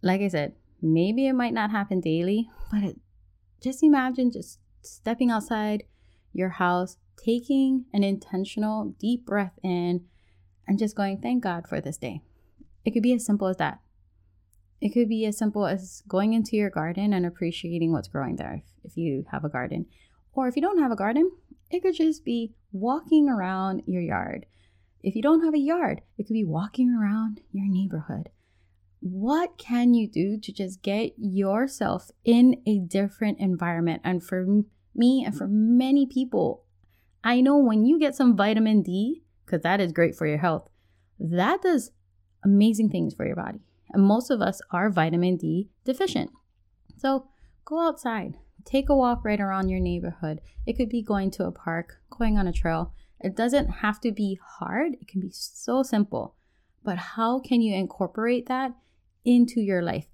Like 0.01 0.21
I 0.21 0.27
said, 0.27 0.53
maybe 0.81 1.27
it 1.27 1.33
might 1.33 1.53
not 1.53 1.71
happen 1.71 1.99
daily, 1.99 2.47
but 2.71 2.83
it 2.83 2.99
just 3.61 3.83
imagine 3.83 4.31
just 4.31 4.59
stepping 4.83 5.31
outside 5.31 5.83
your 6.31 6.49
house, 6.49 6.97
taking 7.17 7.85
an 7.91 8.03
intentional 8.03 8.95
deep 8.99 9.25
breath 9.25 9.57
in, 9.63 10.05
and 10.67 10.77
just 10.77 10.95
going, 10.95 11.19
Thank 11.19 11.43
God 11.43 11.67
for 11.67 11.81
this 11.81 11.97
day. 11.97 12.21
It 12.83 12.91
could 12.91 13.03
be 13.03 13.13
as 13.13 13.25
simple 13.25 13.47
as 13.47 13.57
that. 13.57 13.79
It 14.81 14.89
could 14.89 15.09
be 15.09 15.25
as 15.25 15.37
simple 15.37 15.65
as 15.65 16.03
going 16.07 16.33
into 16.33 16.55
your 16.55 16.69
garden 16.69 17.13
and 17.13 17.25
appreciating 17.25 17.91
what's 17.91 18.07
growing 18.07 18.35
there 18.35 18.63
if, 18.83 18.91
if 18.91 18.97
you 18.97 19.25
have 19.31 19.43
a 19.43 19.49
garden. 19.49 19.85
Or 20.33 20.47
if 20.47 20.55
you 20.55 20.61
don't 20.61 20.79
have 20.79 20.91
a 20.91 20.97
garden, 20.97 21.31
it 21.71 21.81
could 21.81 21.95
just 21.95 22.25
be 22.25 22.53
walking 22.71 23.29
around 23.29 23.83
your 23.87 24.01
yard. 24.01 24.45
If 25.01 25.15
you 25.15 25.21
don't 25.21 25.43
have 25.43 25.53
a 25.53 25.59
yard, 25.59 26.01
it 26.17 26.27
could 26.27 26.33
be 26.33 26.43
walking 26.43 26.89
around 26.89 27.41
your 27.51 27.67
neighborhood 27.67 28.29
what 29.05 29.59
can 29.59 29.93
you 29.93 30.07
do 30.07 30.35
to 30.39 30.51
just 30.51 30.81
get 30.81 31.13
yourself 31.15 32.09
in 32.23 32.59
a 32.65 32.79
different 32.79 33.39
environment? 33.39 34.01
And 34.03 34.23
for 34.23 34.63
me 34.95 35.23
and 35.23 35.37
for 35.37 35.47
many 35.47 36.07
people, 36.07 36.63
I 37.23 37.39
know 37.39 37.55
when 37.55 37.85
you 37.85 37.99
get 37.99 38.15
some 38.15 38.35
vitamin 38.35 38.81
D, 38.81 39.21
because 39.45 39.61
that 39.61 39.79
is 39.79 39.91
great 39.91 40.15
for 40.15 40.25
your 40.25 40.39
health, 40.39 40.69
that 41.19 41.61
does 41.61 41.91
amazing 42.43 42.89
things 42.89 43.13
for 43.13 43.27
your 43.27 43.35
body. 43.35 43.59
And 43.95 44.03
most 44.03 44.29
of 44.29 44.41
us 44.41 44.61
are 44.71 44.89
vitamin 44.89 45.37
D 45.37 45.69
deficient. 45.83 46.29
So 46.97 47.27
go 47.65 47.79
outside, 47.79 48.35
take 48.63 48.89
a 48.89 48.95
walk 48.95 49.25
right 49.25 49.41
around 49.41 49.69
your 49.69 49.79
neighborhood. 49.79 50.41
It 50.67 50.73
could 50.73 50.89
be 50.89 51.01
going 51.01 51.31
to 51.31 51.45
a 51.45 51.51
park, 51.51 51.97
going 52.09 52.37
on 52.37 52.47
a 52.47 52.53
trail. 52.53 52.93
It 53.19 53.35
doesn't 53.35 53.67
have 53.67 53.99
to 54.01 54.11
be 54.11 54.39
hard, 54.59 54.93
it 55.01 55.07
can 55.07 55.21
be 55.21 55.31
so 55.31 55.81
simple. 55.81 56.35
But 56.83 56.97
how 56.97 57.39
can 57.39 57.61
you 57.61 57.73
incorporate 57.73 58.47
that 58.47 58.75
into 59.25 59.59
your 59.59 59.81
life. 59.81 60.05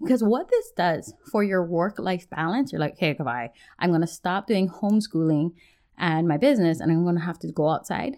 Because 0.00 0.24
what 0.24 0.48
this 0.48 0.72
does 0.76 1.12
for 1.30 1.44
your 1.44 1.64
work 1.64 1.98
life 1.98 2.28
balance, 2.30 2.72
you're 2.72 2.80
like, 2.80 2.94
okay, 2.94 3.12
goodbye. 3.12 3.50
I'm 3.78 3.90
going 3.90 4.00
to 4.00 4.06
stop 4.06 4.46
doing 4.46 4.68
homeschooling 4.68 5.52
and 5.98 6.26
my 6.26 6.38
business 6.38 6.80
and 6.80 6.90
I'm 6.90 7.04
going 7.04 7.16
to 7.16 7.24
have 7.24 7.38
to 7.40 7.52
go 7.52 7.68
outside. 7.68 8.16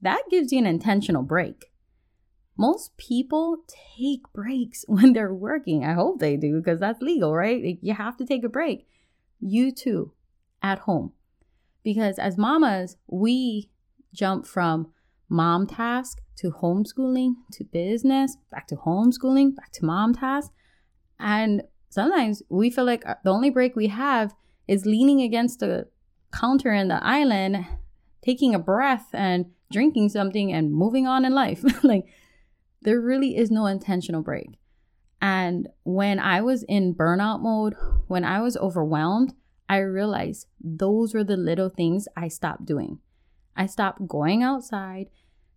That 0.00 0.22
gives 0.30 0.52
you 0.52 0.58
an 0.58 0.66
intentional 0.66 1.22
break. 1.22 1.66
Most 2.56 2.96
people 2.96 3.58
take 3.96 4.22
breaks 4.32 4.84
when 4.88 5.12
they're 5.12 5.34
working. 5.34 5.84
I 5.84 5.92
hope 5.92 6.18
they 6.18 6.36
do 6.36 6.58
because 6.58 6.80
that's 6.80 7.02
legal, 7.02 7.34
right? 7.34 7.78
You 7.80 7.94
have 7.94 8.16
to 8.18 8.26
take 8.26 8.44
a 8.44 8.48
break. 8.48 8.86
You 9.40 9.70
too, 9.72 10.12
at 10.62 10.80
home. 10.80 11.12
Because 11.82 12.18
as 12.18 12.36
mamas, 12.36 12.96
we 13.06 13.70
jump 14.12 14.46
from 14.46 14.88
mom 15.28 15.66
task 15.66 16.20
to 16.36 16.50
homeschooling 16.50 17.34
to 17.52 17.64
business, 17.64 18.36
back 18.50 18.66
to 18.68 18.76
homeschooling, 18.76 19.54
back 19.54 19.72
to 19.72 19.84
mom 19.84 20.14
task. 20.14 20.50
And 21.18 21.62
sometimes 21.90 22.42
we 22.48 22.70
feel 22.70 22.84
like 22.84 23.06
uh, 23.06 23.14
the 23.24 23.30
only 23.30 23.50
break 23.50 23.76
we 23.76 23.88
have 23.88 24.34
is 24.66 24.86
leaning 24.86 25.20
against 25.22 25.60
the 25.60 25.88
counter 26.32 26.72
in 26.72 26.88
the 26.88 27.02
island, 27.04 27.66
taking 28.22 28.54
a 28.54 28.58
breath 28.58 29.08
and 29.12 29.46
drinking 29.70 30.08
something 30.08 30.52
and 30.52 30.72
moving 30.72 31.06
on 31.06 31.24
in 31.24 31.34
life. 31.34 31.64
like 31.82 32.06
there 32.82 33.00
really 33.00 33.36
is 33.36 33.50
no 33.50 33.66
intentional 33.66 34.22
break. 34.22 34.58
And 35.20 35.68
when 35.84 36.18
I 36.18 36.40
was 36.42 36.62
in 36.64 36.94
burnout 36.94 37.40
mode, 37.40 37.74
when 38.06 38.24
I 38.24 38.40
was 38.40 38.56
overwhelmed, 38.56 39.34
I 39.68 39.78
realized 39.78 40.46
those 40.60 41.14
were 41.14 41.24
the 41.24 41.36
little 41.36 41.68
things 41.68 42.06
I 42.16 42.28
stopped 42.28 42.66
doing. 42.66 42.98
I 43.56 43.66
stopped 43.66 44.06
going 44.06 44.42
outside. 44.42 45.08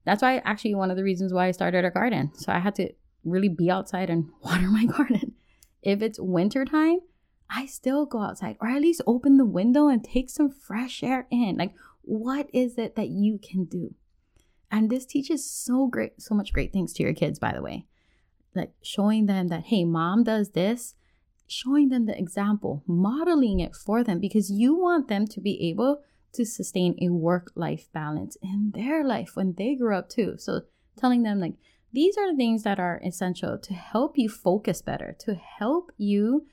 That's 0.06 0.22
why 0.22 0.38
actually 0.38 0.76
one 0.76 0.90
of 0.90 0.98
the 0.98 1.04
reasons 1.04 1.34
why 1.34 1.48
I 1.48 1.52
started 1.52 1.86
a 1.86 1.92
garden. 1.92 2.32
So 2.36 2.52
I 2.52 2.60
had 2.60 2.76
to 2.76 2.92
really 3.24 3.50
be 3.50 3.70
outside 3.70 4.10
and 4.10 4.30
water 4.42 4.70
my 4.70 4.86
garden. 4.86 5.34
If 5.82 6.02
it's 6.02 6.20
wintertime, 6.20 7.00
I 7.50 7.66
still 7.66 8.06
go 8.06 8.22
outside 8.22 8.58
or 8.62 8.70
at 8.70 8.82
least 8.82 9.02
open 9.06 9.38
the 9.38 9.46
window 9.46 9.88
and 9.88 10.04
take 10.04 10.30
some 10.30 10.50
fresh 10.50 11.04
air 11.04 11.28
in. 11.32 11.58
Like, 11.58 11.74
what 12.02 12.50
is 12.54 12.78
it 12.78 12.96
that 12.96 13.10
you 13.10 13.40
can 13.40 13.66
do? 13.66 13.94
And 14.72 14.90
this 14.90 15.06
teaches 15.06 15.50
so 15.50 15.88
great, 15.88 16.22
so 16.22 16.36
much 16.36 16.54
great 16.54 16.72
things 16.72 16.94
to 16.94 17.04
your 17.04 17.14
kids, 17.14 17.40
by 17.40 17.54
the 17.54 17.62
way. 17.62 17.86
Like 18.56 18.74
showing 18.82 19.26
them 19.26 19.48
that, 19.48 19.66
hey, 19.66 19.86
mom 19.86 20.24
does 20.24 20.52
this, 20.52 20.96
showing 21.48 21.90
them 21.90 22.06
the 22.06 22.18
example, 22.18 22.84
modeling 22.88 23.60
it 23.60 23.76
for 23.76 24.04
them 24.04 24.20
because 24.20 24.52
you 24.52 24.76
want 24.76 25.08
them 25.08 25.26
to 25.28 25.42
be 25.42 25.70
able 25.70 26.02
to 26.34 26.46
sustain 26.46 26.96
a 27.02 27.10
work 27.10 27.52
life 27.56 27.88
balance 27.94 28.38
in 28.42 28.72
their 28.76 29.04
life 29.04 29.32
when 29.34 29.56
they 29.58 29.76
grow 29.76 29.98
up 29.98 30.10
too. 30.10 30.36
So 30.38 30.62
telling 30.96 31.24
them 31.24 31.40
like 31.40 31.56
these 31.92 32.18
are 32.18 32.32
the 32.32 32.38
things 32.38 32.64
that 32.64 32.80
are 32.80 33.02
essential 33.04 33.58
to 33.58 33.74
help 33.74 34.18
you 34.18 34.30
focus 34.30 34.82
better, 34.82 35.16
to 35.22 35.34
help 35.34 35.92
you 35.98 36.46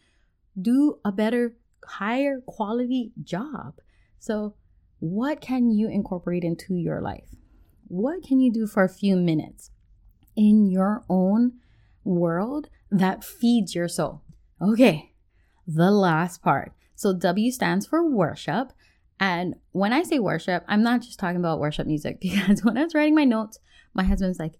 do 0.60 0.98
a 1.04 1.12
better, 1.12 1.56
higher 1.86 2.40
quality 2.46 3.12
job. 3.22 3.74
So, 4.18 4.54
what 4.98 5.42
can 5.42 5.70
you 5.70 5.88
incorporate 5.90 6.42
into 6.42 6.74
your 6.74 7.02
life? 7.02 7.28
What 7.88 8.22
can 8.22 8.40
you 8.40 8.52
do 8.52 8.66
for 8.66 8.82
a 8.82 8.88
few 8.88 9.16
minutes 9.16 9.70
in 10.34 10.66
your 10.66 11.04
own 11.08 11.52
world 12.04 12.68
that 12.90 13.24
feeds 13.24 13.74
your 13.74 13.88
soul? 13.88 14.22
Okay, 14.60 15.12
the 15.66 15.90
last 15.90 16.42
part. 16.42 16.72
So, 16.94 17.12
W 17.12 17.50
stands 17.50 17.86
for 17.86 18.08
worship. 18.08 18.72
And 19.20 19.56
when 19.72 19.92
I 19.92 20.02
say 20.02 20.18
worship, 20.18 20.64
I'm 20.68 20.82
not 20.82 21.00
just 21.00 21.18
talking 21.18 21.36
about 21.36 21.60
worship 21.60 21.86
music 21.86 22.20
because 22.20 22.64
when 22.64 22.76
I 22.78 22.84
was 22.84 22.94
writing 22.94 23.14
my 23.14 23.24
notes, 23.24 23.58
my 23.94 24.04
husband's 24.04 24.38
like, 24.38 24.58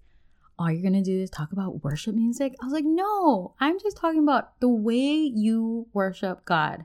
All 0.58 0.70
you're 0.70 0.82
gonna 0.82 1.02
do 1.02 1.20
is 1.22 1.30
talk 1.30 1.52
about 1.52 1.82
worship 1.82 2.14
music? 2.14 2.54
I 2.60 2.64
was 2.66 2.72
like, 2.72 2.84
No, 2.84 3.54
I'm 3.60 3.78
just 3.80 3.96
talking 3.96 4.22
about 4.22 4.60
the 4.60 4.68
way 4.68 5.02
you 5.14 5.88
worship 5.92 6.44
God. 6.44 6.84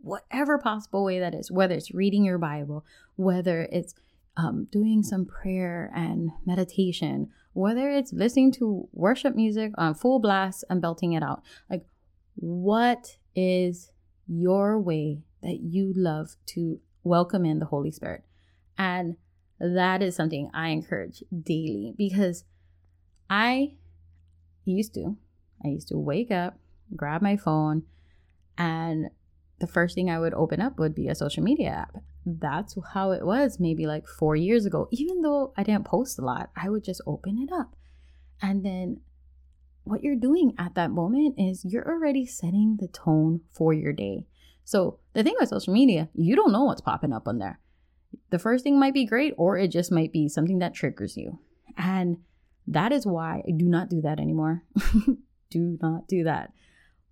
whatever 0.00 0.58
possible 0.58 1.04
way 1.04 1.20
that 1.20 1.34
is, 1.34 1.50
whether 1.50 1.74
it's 1.74 1.94
reading 1.94 2.24
your 2.24 2.38
Bible, 2.38 2.84
whether 3.16 3.68
it's 3.70 3.94
um, 4.36 4.66
doing 4.70 5.02
some 5.02 5.26
prayer 5.26 5.90
and 5.94 6.30
meditation, 6.46 7.28
whether 7.52 7.90
it's 7.90 8.12
listening 8.12 8.52
to 8.52 8.88
worship 8.92 9.34
music 9.34 9.72
on 9.76 9.94
full 9.94 10.18
blast 10.18 10.64
and 10.70 10.80
belting 10.80 11.12
it 11.12 11.22
out. 11.22 11.42
Like, 11.68 11.84
what 12.34 13.16
is 13.34 13.90
your 14.26 14.78
way 14.80 15.22
that 15.42 15.60
you 15.60 15.92
love 15.94 16.36
to 16.46 16.80
welcome 17.04 17.44
in 17.44 17.58
the 17.58 17.66
Holy 17.66 17.90
Spirit? 17.90 18.24
And 18.78 19.16
that 19.60 20.02
is 20.02 20.16
something 20.16 20.50
I 20.54 20.68
encourage 20.68 21.22
daily 21.42 21.94
because 21.96 22.44
I 23.28 23.74
used 24.64 24.94
to, 24.94 25.16
I 25.64 25.68
used 25.68 25.88
to 25.88 25.98
wake 25.98 26.30
up, 26.30 26.58
grab 26.96 27.22
my 27.22 27.36
phone, 27.36 27.84
and 28.56 29.10
the 29.58 29.66
first 29.66 29.94
thing 29.94 30.10
I 30.10 30.18
would 30.18 30.34
open 30.34 30.60
up 30.60 30.78
would 30.78 30.94
be 30.94 31.08
a 31.08 31.14
social 31.14 31.42
media 31.42 31.68
app. 31.68 32.02
That's 32.24 32.76
how 32.94 33.10
it 33.10 33.26
was 33.26 33.58
maybe 33.58 33.86
like 33.86 34.06
four 34.06 34.36
years 34.36 34.64
ago. 34.64 34.88
Even 34.90 35.22
though 35.22 35.52
I 35.56 35.62
didn't 35.62 35.84
post 35.86 36.18
a 36.18 36.22
lot, 36.22 36.50
I 36.56 36.68
would 36.68 36.84
just 36.84 37.00
open 37.06 37.38
it 37.38 37.52
up. 37.52 37.74
And 38.40 38.64
then 38.64 39.00
what 39.84 40.02
you're 40.02 40.16
doing 40.16 40.54
at 40.58 40.74
that 40.74 40.90
moment 40.90 41.34
is 41.38 41.64
you're 41.64 41.88
already 41.88 42.26
setting 42.26 42.78
the 42.80 42.88
tone 42.88 43.40
for 43.50 43.72
your 43.72 43.92
day. 43.92 44.26
So 44.64 44.98
the 45.12 45.24
thing 45.24 45.34
with 45.38 45.48
social 45.48 45.72
media, 45.72 46.08
you 46.14 46.36
don't 46.36 46.52
know 46.52 46.64
what's 46.64 46.80
popping 46.80 47.12
up 47.12 47.26
on 47.26 47.38
there. 47.38 47.58
The 48.30 48.38
first 48.38 48.62
thing 48.62 48.78
might 48.78 48.94
be 48.94 49.06
great, 49.06 49.34
or 49.36 49.56
it 49.56 49.68
just 49.68 49.90
might 49.90 50.12
be 50.12 50.28
something 50.28 50.58
that 50.60 50.74
triggers 50.74 51.16
you. 51.16 51.38
And 51.76 52.18
that 52.66 52.92
is 52.92 53.06
why 53.06 53.42
I 53.46 53.50
do 53.50 53.64
not 53.64 53.88
do 53.88 54.00
that 54.02 54.20
anymore. 54.20 54.62
do 55.50 55.78
not 55.82 56.06
do 56.06 56.24
that. 56.24 56.52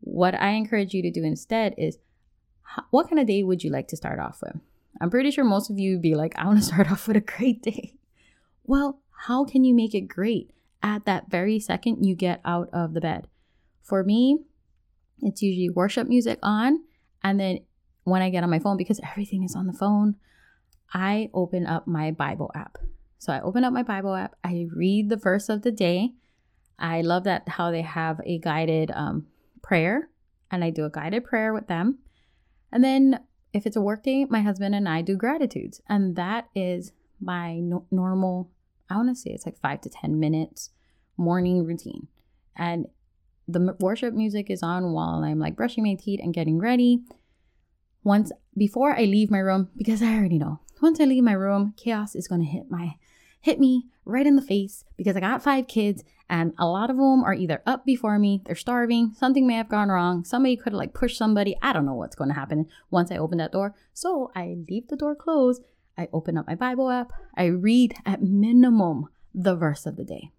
What 0.00 0.34
I 0.34 0.50
encourage 0.50 0.94
you 0.94 1.02
to 1.02 1.10
do 1.10 1.24
instead 1.24 1.74
is 1.76 1.98
what 2.90 3.08
kind 3.08 3.18
of 3.18 3.26
day 3.26 3.42
would 3.42 3.64
you 3.64 3.70
like 3.70 3.88
to 3.88 3.96
start 3.96 4.18
off 4.18 4.40
with? 4.42 4.60
I'm 5.00 5.10
pretty 5.10 5.30
sure 5.30 5.44
most 5.44 5.70
of 5.70 5.78
you 5.78 5.94
would 5.94 6.02
be 6.02 6.14
like, 6.14 6.34
I 6.36 6.46
want 6.46 6.58
to 6.58 6.64
start 6.72 6.90
off 6.90 7.08
with 7.08 7.16
a 7.16 7.20
great 7.20 7.62
day. 7.62 7.94
Well, 8.64 9.00
how 9.26 9.44
can 9.44 9.64
you 9.64 9.74
make 9.74 9.94
it 9.94 10.02
great 10.02 10.52
at 10.82 11.04
that 11.06 11.30
very 11.30 11.58
second 11.58 12.04
you 12.04 12.14
get 12.14 12.40
out 12.44 12.68
of 12.72 12.94
the 12.94 13.00
bed? 13.00 13.26
For 13.82 14.04
me, 14.04 14.38
it's 15.22 15.42
usually 15.42 15.70
worship 15.70 16.08
music 16.08 16.38
on. 16.42 16.80
And 17.22 17.38
then 17.38 17.60
when 18.04 18.22
I 18.22 18.30
get 18.30 18.44
on 18.44 18.50
my 18.50 18.58
phone, 18.58 18.76
because 18.76 19.00
everything 19.02 19.42
is 19.42 19.54
on 19.54 19.66
the 19.66 19.72
phone, 19.72 20.16
I 20.92 21.30
open 21.34 21.66
up 21.66 21.86
my 21.86 22.10
Bible 22.10 22.50
app. 22.54 22.78
So 23.18 23.32
I 23.32 23.40
open 23.40 23.64
up 23.64 23.72
my 23.72 23.82
Bible 23.82 24.14
app, 24.14 24.36
I 24.42 24.66
read 24.74 25.08
the 25.10 25.16
verse 25.16 25.48
of 25.48 25.62
the 25.62 25.70
day. 25.70 26.14
I 26.78 27.02
love 27.02 27.24
that 27.24 27.46
how 27.46 27.70
they 27.70 27.82
have 27.82 28.20
a 28.24 28.38
guided 28.38 28.90
um, 28.92 29.26
prayer, 29.62 30.08
and 30.50 30.64
I 30.64 30.70
do 30.70 30.86
a 30.86 30.90
guided 30.90 31.24
prayer 31.24 31.52
with 31.52 31.66
them. 31.66 31.98
And 32.72 32.82
then 32.82 33.20
if 33.52 33.66
it's 33.66 33.76
a 33.76 33.80
work 33.80 34.02
day, 34.02 34.24
my 34.26 34.40
husband 34.40 34.74
and 34.74 34.88
I 34.88 35.02
do 35.02 35.16
gratitudes, 35.16 35.80
and 35.88 36.16
that 36.16 36.48
is 36.54 36.92
my 37.20 37.58
no- 37.58 37.86
normal. 37.90 38.50
I 38.88 38.96
want 38.96 39.08
to 39.08 39.14
say 39.14 39.30
it's 39.30 39.46
like 39.46 39.60
five 39.60 39.80
to 39.82 39.88
ten 39.88 40.18
minutes 40.20 40.70
morning 41.16 41.64
routine, 41.64 42.08
and 42.56 42.86
the 43.48 43.76
worship 43.80 44.14
music 44.14 44.50
is 44.50 44.62
on 44.62 44.92
while 44.92 45.24
I'm 45.24 45.38
like 45.38 45.56
brushing 45.56 45.84
my 45.84 45.94
teeth 45.94 46.20
and 46.22 46.34
getting 46.34 46.58
ready. 46.58 47.02
Once 48.02 48.32
before 48.56 48.96
I 48.96 49.02
leave 49.04 49.30
my 49.30 49.38
room, 49.38 49.68
because 49.76 50.02
I 50.02 50.14
already 50.14 50.38
know 50.38 50.60
once 50.80 51.00
I 51.00 51.04
leave 51.04 51.24
my 51.24 51.32
room, 51.32 51.74
chaos 51.76 52.14
is 52.14 52.28
to 52.28 52.42
hit 52.42 52.70
my 52.70 52.94
hit 53.40 53.58
me 53.58 53.86
right 54.10 54.26
in 54.26 54.36
the 54.36 54.42
face 54.42 54.84
because 54.96 55.16
I 55.16 55.20
got 55.20 55.42
five 55.42 55.66
kids 55.66 56.04
and 56.28 56.52
a 56.58 56.66
lot 56.66 56.90
of 56.90 56.96
them 56.96 57.24
are 57.24 57.34
either 57.34 57.62
up 57.66 57.84
before 57.84 58.18
me, 58.18 58.42
they're 58.44 58.54
starving, 58.54 59.12
something 59.16 59.46
may 59.46 59.54
have 59.54 59.68
gone 59.68 59.88
wrong, 59.88 60.24
somebody 60.24 60.56
could 60.56 60.72
have 60.72 60.78
like 60.78 60.94
pushed 60.94 61.18
somebody. 61.18 61.56
I 61.60 61.72
don't 61.72 61.86
know 61.86 61.94
what's 61.94 62.14
going 62.14 62.28
to 62.28 62.34
happen 62.34 62.66
once 62.90 63.10
I 63.10 63.16
open 63.16 63.38
that 63.38 63.52
door. 63.52 63.74
So 63.92 64.30
I 64.36 64.56
leave 64.68 64.88
the 64.88 64.96
door 64.96 65.14
closed. 65.14 65.62
I 65.98 66.08
open 66.12 66.38
up 66.38 66.46
my 66.46 66.54
Bible 66.54 66.88
app. 66.90 67.12
I 67.36 67.46
read 67.46 67.94
at 68.06 68.22
minimum 68.22 69.08
the 69.34 69.56
verse 69.56 69.86
of 69.86 69.96
the 69.96 70.04
day. 70.04 70.30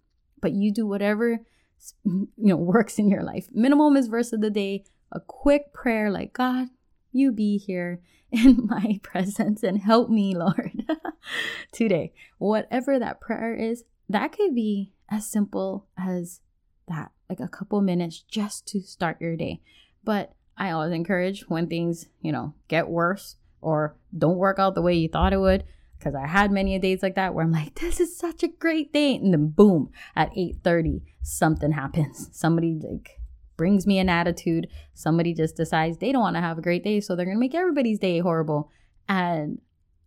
But 0.41 0.53
you 0.53 0.73
do 0.73 0.87
whatever 0.87 1.41
you 2.05 2.29
know 2.37 2.55
works 2.55 2.97
in 2.97 3.09
your 3.09 3.23
life. 3.23 3.47
Minimum 3.51 3.97
is 3.97 4.07
verse 4.07 4.33
of 4.33 4.41
the 4.41 4.49
day, 4.49 4.85
a 5.11 5.19
quick 5.19 5.73
prayer 5.73 6.09
like 6.09 6.33
God, 6.33 6.69
you 7.11 7.31
be 7.31 7.57
here 7.57 8.01
in 8.31 8.65
my 8.69 8.99
presence 9.03 9.63
and 9.63 9.79
help 9.79 10.09
me, 10.09 10.35
Lord, 10.35 10.85
today. 11.71 12.13
Whatever 12.37 12.99
that 12.99 13.21
prayer 13.21 13.53
is, 13.53 13.83
that 14.09 14.31
could 14.31 14.55
be 14.55 14.93
as 15.09 15.27
simple 15.27 15.87
as 15.97 16.41
that, 16.87 17.11
like 17.29 17.39
a 17.39 17.47
couple 17.47 17.81
minutes 17.81 18.21
just 18.21 18.67
to 18.67 18.81
start 18.81 19.21
your 19.21 19.35
day. 19.35 19.61
But 20.03 20.33
I 20.57 20.71
always 20.71 20.93
encourage 20.93 21.47
when 21.47 21.67
things, 21.67 22.07
you 22.21 22.31
know, 22.31 22.53
get 22.67 22.89
worse 22.89 23.37
or 23.61 23.95
don't 24.17 24.37
work 24.37 24.59
out 24.59 24.75
the 24.75 24.81
way 24.81 24.95
you 24.95 25.07
thought 25.07 25.33
it 25.33 25.39
would, 25.39 25.63
because 25.97 26.15
I 26.15 26.27
had 26.27 26.51
many 26.51 26.77
days 26.79 27.03
like 27.03 27.15
that 27.15 27.33
where 27.33 27.45
I'm 27.45 27.51
like, 27.51 27.75
this 27.79 27.99
is 27.99 28.17
such 28.17 28.43
a 28.43 28.47
great 28.47 28.91
day, 28.91 29.15
and 29.15 29.31
then 29.31 29.49
boom, 29.49 29.91
at 30.15 30.31
8:30, 30.35 31.03
something 31.21 31.71
happens. 31.71 32.29
Somebody 32.31 32.79
like 32.81 33.20
brings 33.57 33.85
me 33.85 33.99
an 33.99 34.09
attitude. 34.09 34.67
Somebody 34.93 35.33
just 35.33 35.55
decides 35.55 35.97
they 35.97 36.11
don't 36.11 36.21
want 36.21 36.35
to 36.35 36.41
have 36.41 36.57
a 36.57 36.61
great 36.61 36.83
day, 36.83 36.99
so 36.99 37.15
they're 37.15 37.25
going 37.25 37.37
to 37.37 37.41
make 37.41 37.55
everybody's 37.55 37.99
day 37.99 38.19
horrible. 38.19 38.69
And 39.07 39.59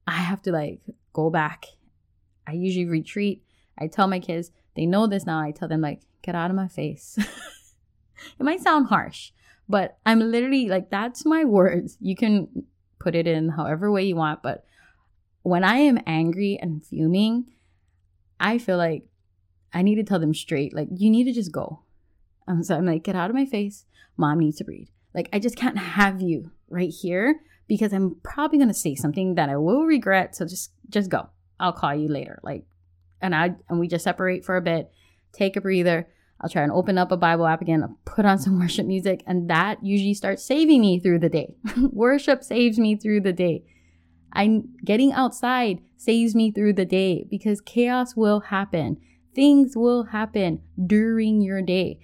I 0.06 0.16
have 0.16 0.42
to 0.42 0.52
like 0.52 0.80
go 1.12 1.30
back. 1.30 1.66
I 2.46 2.52
usually 2.52 2.86
retreat. 2.86 3.42
I 3.78 3.86
tell 3.86 4.06
my 4.06 4.20
kids, 4.20 4.50
they 4.76 4.86
know 4.86 5.06
this 5.06 5.26
now. 5.26 5.40
I 5.40 5.50
tell 5.50 5.68
them, 5.68 5.80
like, 5.80 6.02
get 6.22 6.34
out 6.34 6.50
of 6.50 6.56
my 6.56 6.68
face. 6.68 7.16
it 8.38 8.42
might 8.42 8.60
sound 8.60 8.88
harsh, 8.88 9.32
but 9.68 9.98
I'm 10.04 10.20
literally 10.20 10.68
like, 10.68 10.90
that's 10.90 11.24
my 11.24 11.44
words. 11.44 11.96
You 12.00 12.16
can 12.16 12.66
put 12.98 13.14
it 13.14 13.26
in 13.26 13.50
however 13.50 13.90
way 13.90 14.04
you 14.04 14.16
want, 14.16 14.42
but 14.42 14.64
when 15.42 15.64
I 15.64 15.76
am 15.76 16.00
angry 16.06 16.58
and 16.60 16.84
fuming, 16.84 17.52
I 18.40 18.58
feel 18.58 18.78
like 18.78 19.04
I 19.72 19.82
need 19.82 19.96
to 19.96 20.04
tell 20.04 20.18
them 20.18 20.34
straight, 20.34 20.74
like, 20.74 20.88
you 20.90 21.10
need 21.10 21.24
to 21.24 21.32
just 21.32 21.52
go. 21.52 21.83
Um, 22.46 22.62
so 22.62 22.76
I'm 22.76 22.86
like, 22.86 23.04
get 23.04 23.16
out 23.16 23.30
of 23.30 23.36
my 23.36 23.46
face. 23.46 23.86
Mom 24.16 24.38
needs 24.38 24.58
to 24.58 24.64
breathe. 24.64 24.88
Like, 25.14 25.28
I 25.32 25.38
just 25.38 25.56
can't 25.56 25.78
have 25.78 26.20
you 26.20 26.50
right 26.68 26.90
here 26.90 27.40
because 27.66 27.92
I'm 27.92 28.16
probably 28.22 28.58
gonna 28.58 28.74
say 28.74 28.94
something 28.94 29.36
that 29.36 29.48
I 29.48 29.56
will 29.56 29.84
regret. 29.84 30.34
So 30.36 30.44
just 30.46 30.72
just 30.88 31.10
go. 31.10 31.28
I'll 31.58 31.72
call 31.72 31.94
you 31.94 32.08
later. 32.08 32.40
Like, 32.42 32.64
and 33.20 33.34
I 33.34 33.54
and 33.68 33.80
we 33.80 33.88
just 33.88 34.04
separate 34.04 34.44
for 34.44 34.56
a 34.56 34.62
bit, 34.62 34.90
take 35.32 35.56
a 35.56 35.60
breather. 35.60 36.08
I'll 36.40 36.50
try 36.50 36.62
and 36.62 36.72
open 36.72 36.98
up 36.98 37.12
a 37.12 37.16
Bible 37.16 37.46
app 37.46 37.62
again, 37.62 37.82
I'll 37.82 37.98
put 38.04 38.26
on 38.26 38.38
some 38.38 38.58
worship 38.60 38.86
music, 38.86 39.22
and 39.26 39.48
that 39.48 39.82
usually 39.82 40.14
starts 40.14 40.44
saving 40.44 40.80
me 40.80 40.98
through 40.98 41.20
the 41.20 41.28
day. 41.28 41.54
worship 41.90 42.42
saves 42.42 42.78
me 42.78 42.96
through 42.96 43.20
the 43.20 43.32
day. 43.32 43.64
I'm 44.32 44.74
getting 44.84 45.12
outside 45.12 45.80
saves 45.96 46.34
me 46.34 46.50
through 46.50 46.74
the 46.74 46.84
day 46.84 47.26
because 47.30 47.60
chaos 47.60 48.16
will 48.16 48.40
happen. 48.40 48.98
Things 49.34 49.76
will 49.76 50.04
happen 50.04 50.60
during 50.86 51.40
your 51.40 51.62
day 51.62 52.00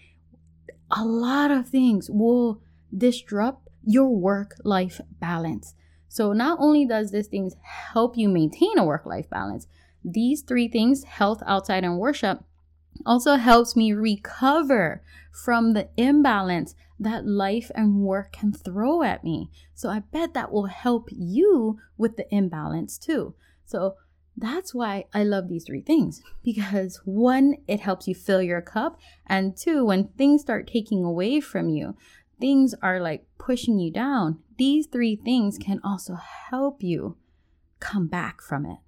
a 0.90 1.04
lot 1.04 1.50
of 1.50 1.68
things 1.68 2.10
will 2.10 2.60
disrupt 2.96 3.68
your 3.84 4.08
work 4.08 4.56
life 4.64 5.00
balance. 5.20 5.74
So, 6.08 6.32
not 6.32 6.58
only 6.60 6.84
does 6.86 7.12
this 7.12 7.28
things 7.28 7.54
help 7.62 8.16
you 8.16 8.28
maintain 8.28 8.78
a 8.78 8.84
work 8.84 9.06
life 9.06 9.30
balance, 9.30 9.66
these 10.04 10.42
three 10.42 10.68
things 10.68 11.04
health, 11.04 11.42
outside, 11.46 11.84
and 11.84 11.98
worship 11.98 12.44
also 13.06 13.36
helps 13.36 13.76
me 13.76 13.92
recover 13.92 15.02
from 15.32 15.72
the 15.72 15.88
imbalance 15.96 16.74
that 16.98 17.26
life 17.26 17.70
and 17.74 18.00
work 18.00 18.32
can 18.32 18.52
throw 18.52 19.02
at 19.02 19.22
me. 19.22 19.50
So, 19.74 19.88
I 19.88 20.00
bet 20.00 20.34
that 20.34 20.52
will 20.52 20.66
help 20.66 21.08
you 21.12 21.78
with 21.96 22.16
the 22.16 22.26
imbalance 22.34 22.98
too. 22.98 23.34
So, 23.64 23.96
that's 24.40 24.74
why 24.74 25.04
I 25.12 25.22
love 25.22 25.48
these 25.48 25.64
three 25.64 25.82
things 25.82 26.22
because 26.42 27.00
one, 27.04 27.56
it 27.68 27.80
helps 27.80 28.08
you 28.08 28.14
fill 28.14 28.42
your 28.42 28.60
cup, 28.60 28.98
and 29.26 29.56
two, 29.56 29.84
when 29.84 30.08
things 30.08 30.42
start 30.42 30.66
taking 30.66 31.04
away 31.04 31.40
from 31.40 31.68
you, 31.68 31.96
things 32.40 32.74
are 32.82 33.00
like 33.00 33.26
pushing 33.38 33.78
you 33.78 33.92
down. 33.92 34.38
These 34.56 34.86
three 34.86 35.16
things 35.16 35.58
can 35.58 35.80
also 35.84 36.14
help 36.50 36.82
you 36.82 37.16
come 37.80 38.06
back 38.06 38.40
from 38.40 38.66
it, 38.66 38.78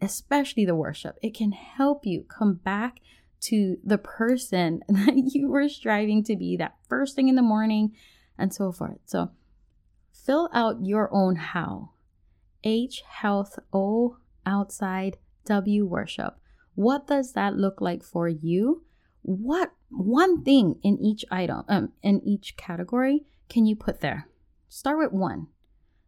especially 0.00 0.64
the 0.64 0.74
worship. 0.74 1.18
It 1.22 1.34
can 1.34 1.52
help 1.52 2.04
you 2.04 2.24
come 2.28 2.54
back 2.54 3.00
to 3.42 3.76
the 3.84 3.98
person 3.98 4.80
that 4.88 5.30
you 5.34 5.48
were 5.48 5.68
striving 5.68 6.24
to 6.24 6.36
be 6.36 6.56
that 6.56 6.76
first 6.88 7.14
thing 7.14 7.28
in 7.28 7.36
the 7.36 7.42
morning 7.42 7.92
and 8.38 8.52
so 8.52 8.72
forth. 8.72 8.98
So 9.04 9.30
fill 10.12 10.48
out 10.52 10.84
your 10.84 11.12
own 11.12 11.36
how. 11.36 11.90
H 12.64 13.02
health 13.06 13.58
O 13.72 14.16
outside 14.46 15.16
W 15.46 15.86
worship. 15.86 16.38
What 16.74 17.06
does 17.06 17.32
that 17.32 17.54
look 17.54 17.80
like 17.80 18.02
for 18.02 18.28
you? 18.28 18.84
What 19.22 19.72
one 19.90 20.42
thing 20.42 20.76
in 20.82 20.98
each 20.98 21.24
item, 21.30 21.64
um, 21.68 21.92
in 22.02 22.20
each 22.24 22.56
category, 22.56 23.24
can 23.48 23.64
you 23.66 23.76
put 23.76 24.00
there? 24.00 24.28
Start 24.68 24.98
with 24.98 25.12
one 25.12 25.46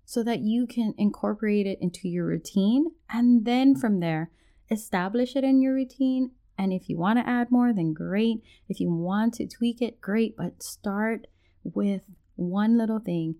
so 0.04 0.22
that 0.22 0.40
you 0.40 0.66
can 0.66 0.94
incorporate 0.98 1.66
it 1.66 1.78
into 1.80 2.08
your 2.08 2.26
routine. 2.26 2.86
And 3.10 3.44
then 3.44 3.74
from 3.74 4.00
there, 4.00 4.30
establish 4.70 5.36
it 5.36 5.44
in 5.44 5.60
your 5.60 5.74
routine. 5.74 6.30
And 6.58 6.72
if 6.72 6.88
you 6.88 6.96
want 6.96 7.18
to 7.18 7.28
add 7.28 7.50
more, 7.50 7.72
then 7.72 7.92
great. 7.92 8.42
If 8.68 8.80
you 8.80 8.90
want 8.90 9.34
to 9.34 9.46
tweak 9.46 9.82
it, 9.82 10.00
great. 10.00 10.36
But 10.36 10.62
start 10.62 11.26
with 11.62 12.02
one 12.36 12.78
little 12.78 13.00
thing 13.00 13.36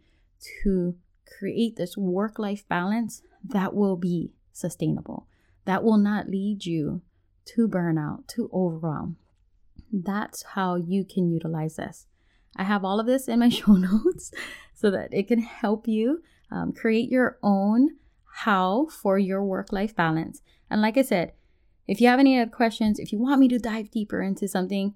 to 0.63 0.97
create 1.39 1.77
this 1.77 1.97
work 1.97 2.39
life 2.39 2.67
balance 2.69 3.23
that 3.45 3.75
will 3.75 3.97
be 3.97 4.33
sustainable, 4.57 5.27
that 5.64 5.85
will 5.85 5.99
not 5.99 6.29
lead 6.29 6.64
you 6.64 7.03
to 7.47 7.69
burnout, 7.69 8.27
to 8.29 8.51
overwhelm. 8.53 9.16
That's 9.92 10.42
how 10.42 10.77
you 10.77 11.05
can 11.05 11.31
utilize 11.31 11.77
this. 11.77 12.07
I 12.57 12.64
have 12.64 12.85
all 12.85 12.99
of 12.99 13.07
this 13.07 13.29
in 13.29 13.40
my 13.40 13.49
show 13.51 13.73
notes 13.73 14.33
so 14.75 14.90
that 14.90 15.12
it 15.12 15.29
can 15.29 15.40
help 15.40 15.87
you 15.87 16.23
um, 16.51 16.73
create 16.73 17.11
your 17.11 17.38
own 17.42 17.90
how 18.45 18.87
for 18.87 19.19
your 19.19 19.42
work 19.42 19.73
life 19.73 19.95
balance. 19.97 20.42
And 20.71 20.83
like 20.83 20.99
I 20.99 21.03
said, 21.03 21.33
if 21.87 22.01
you 22.01 22.09
have 22.09 22.19
any 22.21 22.38
other 22.38 22.51
questions, 22.51 22.99
if 22.99 23.12
you 23.12 23.19
want 23.19 23.40
me 23.40 23.49
to 23.49 23.59
dive 23.59 23.90
deeper 23.90 24.21
into 24.21 24.49
something, 24.49 24.95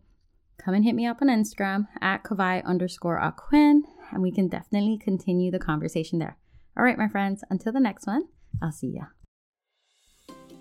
come 0.59 0.75
and 0.75 0.85
hit 0.85 0.95
me 0.95 1.07
up 1.07 1.23
on 1.23 1.29
Instagram 1.29 1.87
at 2.01 2.25
Kawai 2.25 2.65
underscore 2.65 3.21
Ahquin, 3.21 3.83
and 4.13 4.23
we 4.23 4.33
can 4.33 4.49
definitely 4.49 4.99
continue 4.99 5.51
the 5.51 5.59
conversation 5.59 6.19
there. 6.19 6.37
All 6.77 6.85
right, 6.85 6.99
my 6.99 7.09
friends, 7.09 7.43
until 7.49 7.73
the 7.73 7.81
next 7.81 8.07
one, 8.07 8.25
I'll 8.61 8.73
see 8.73 8.89
ya. 8.89 9.20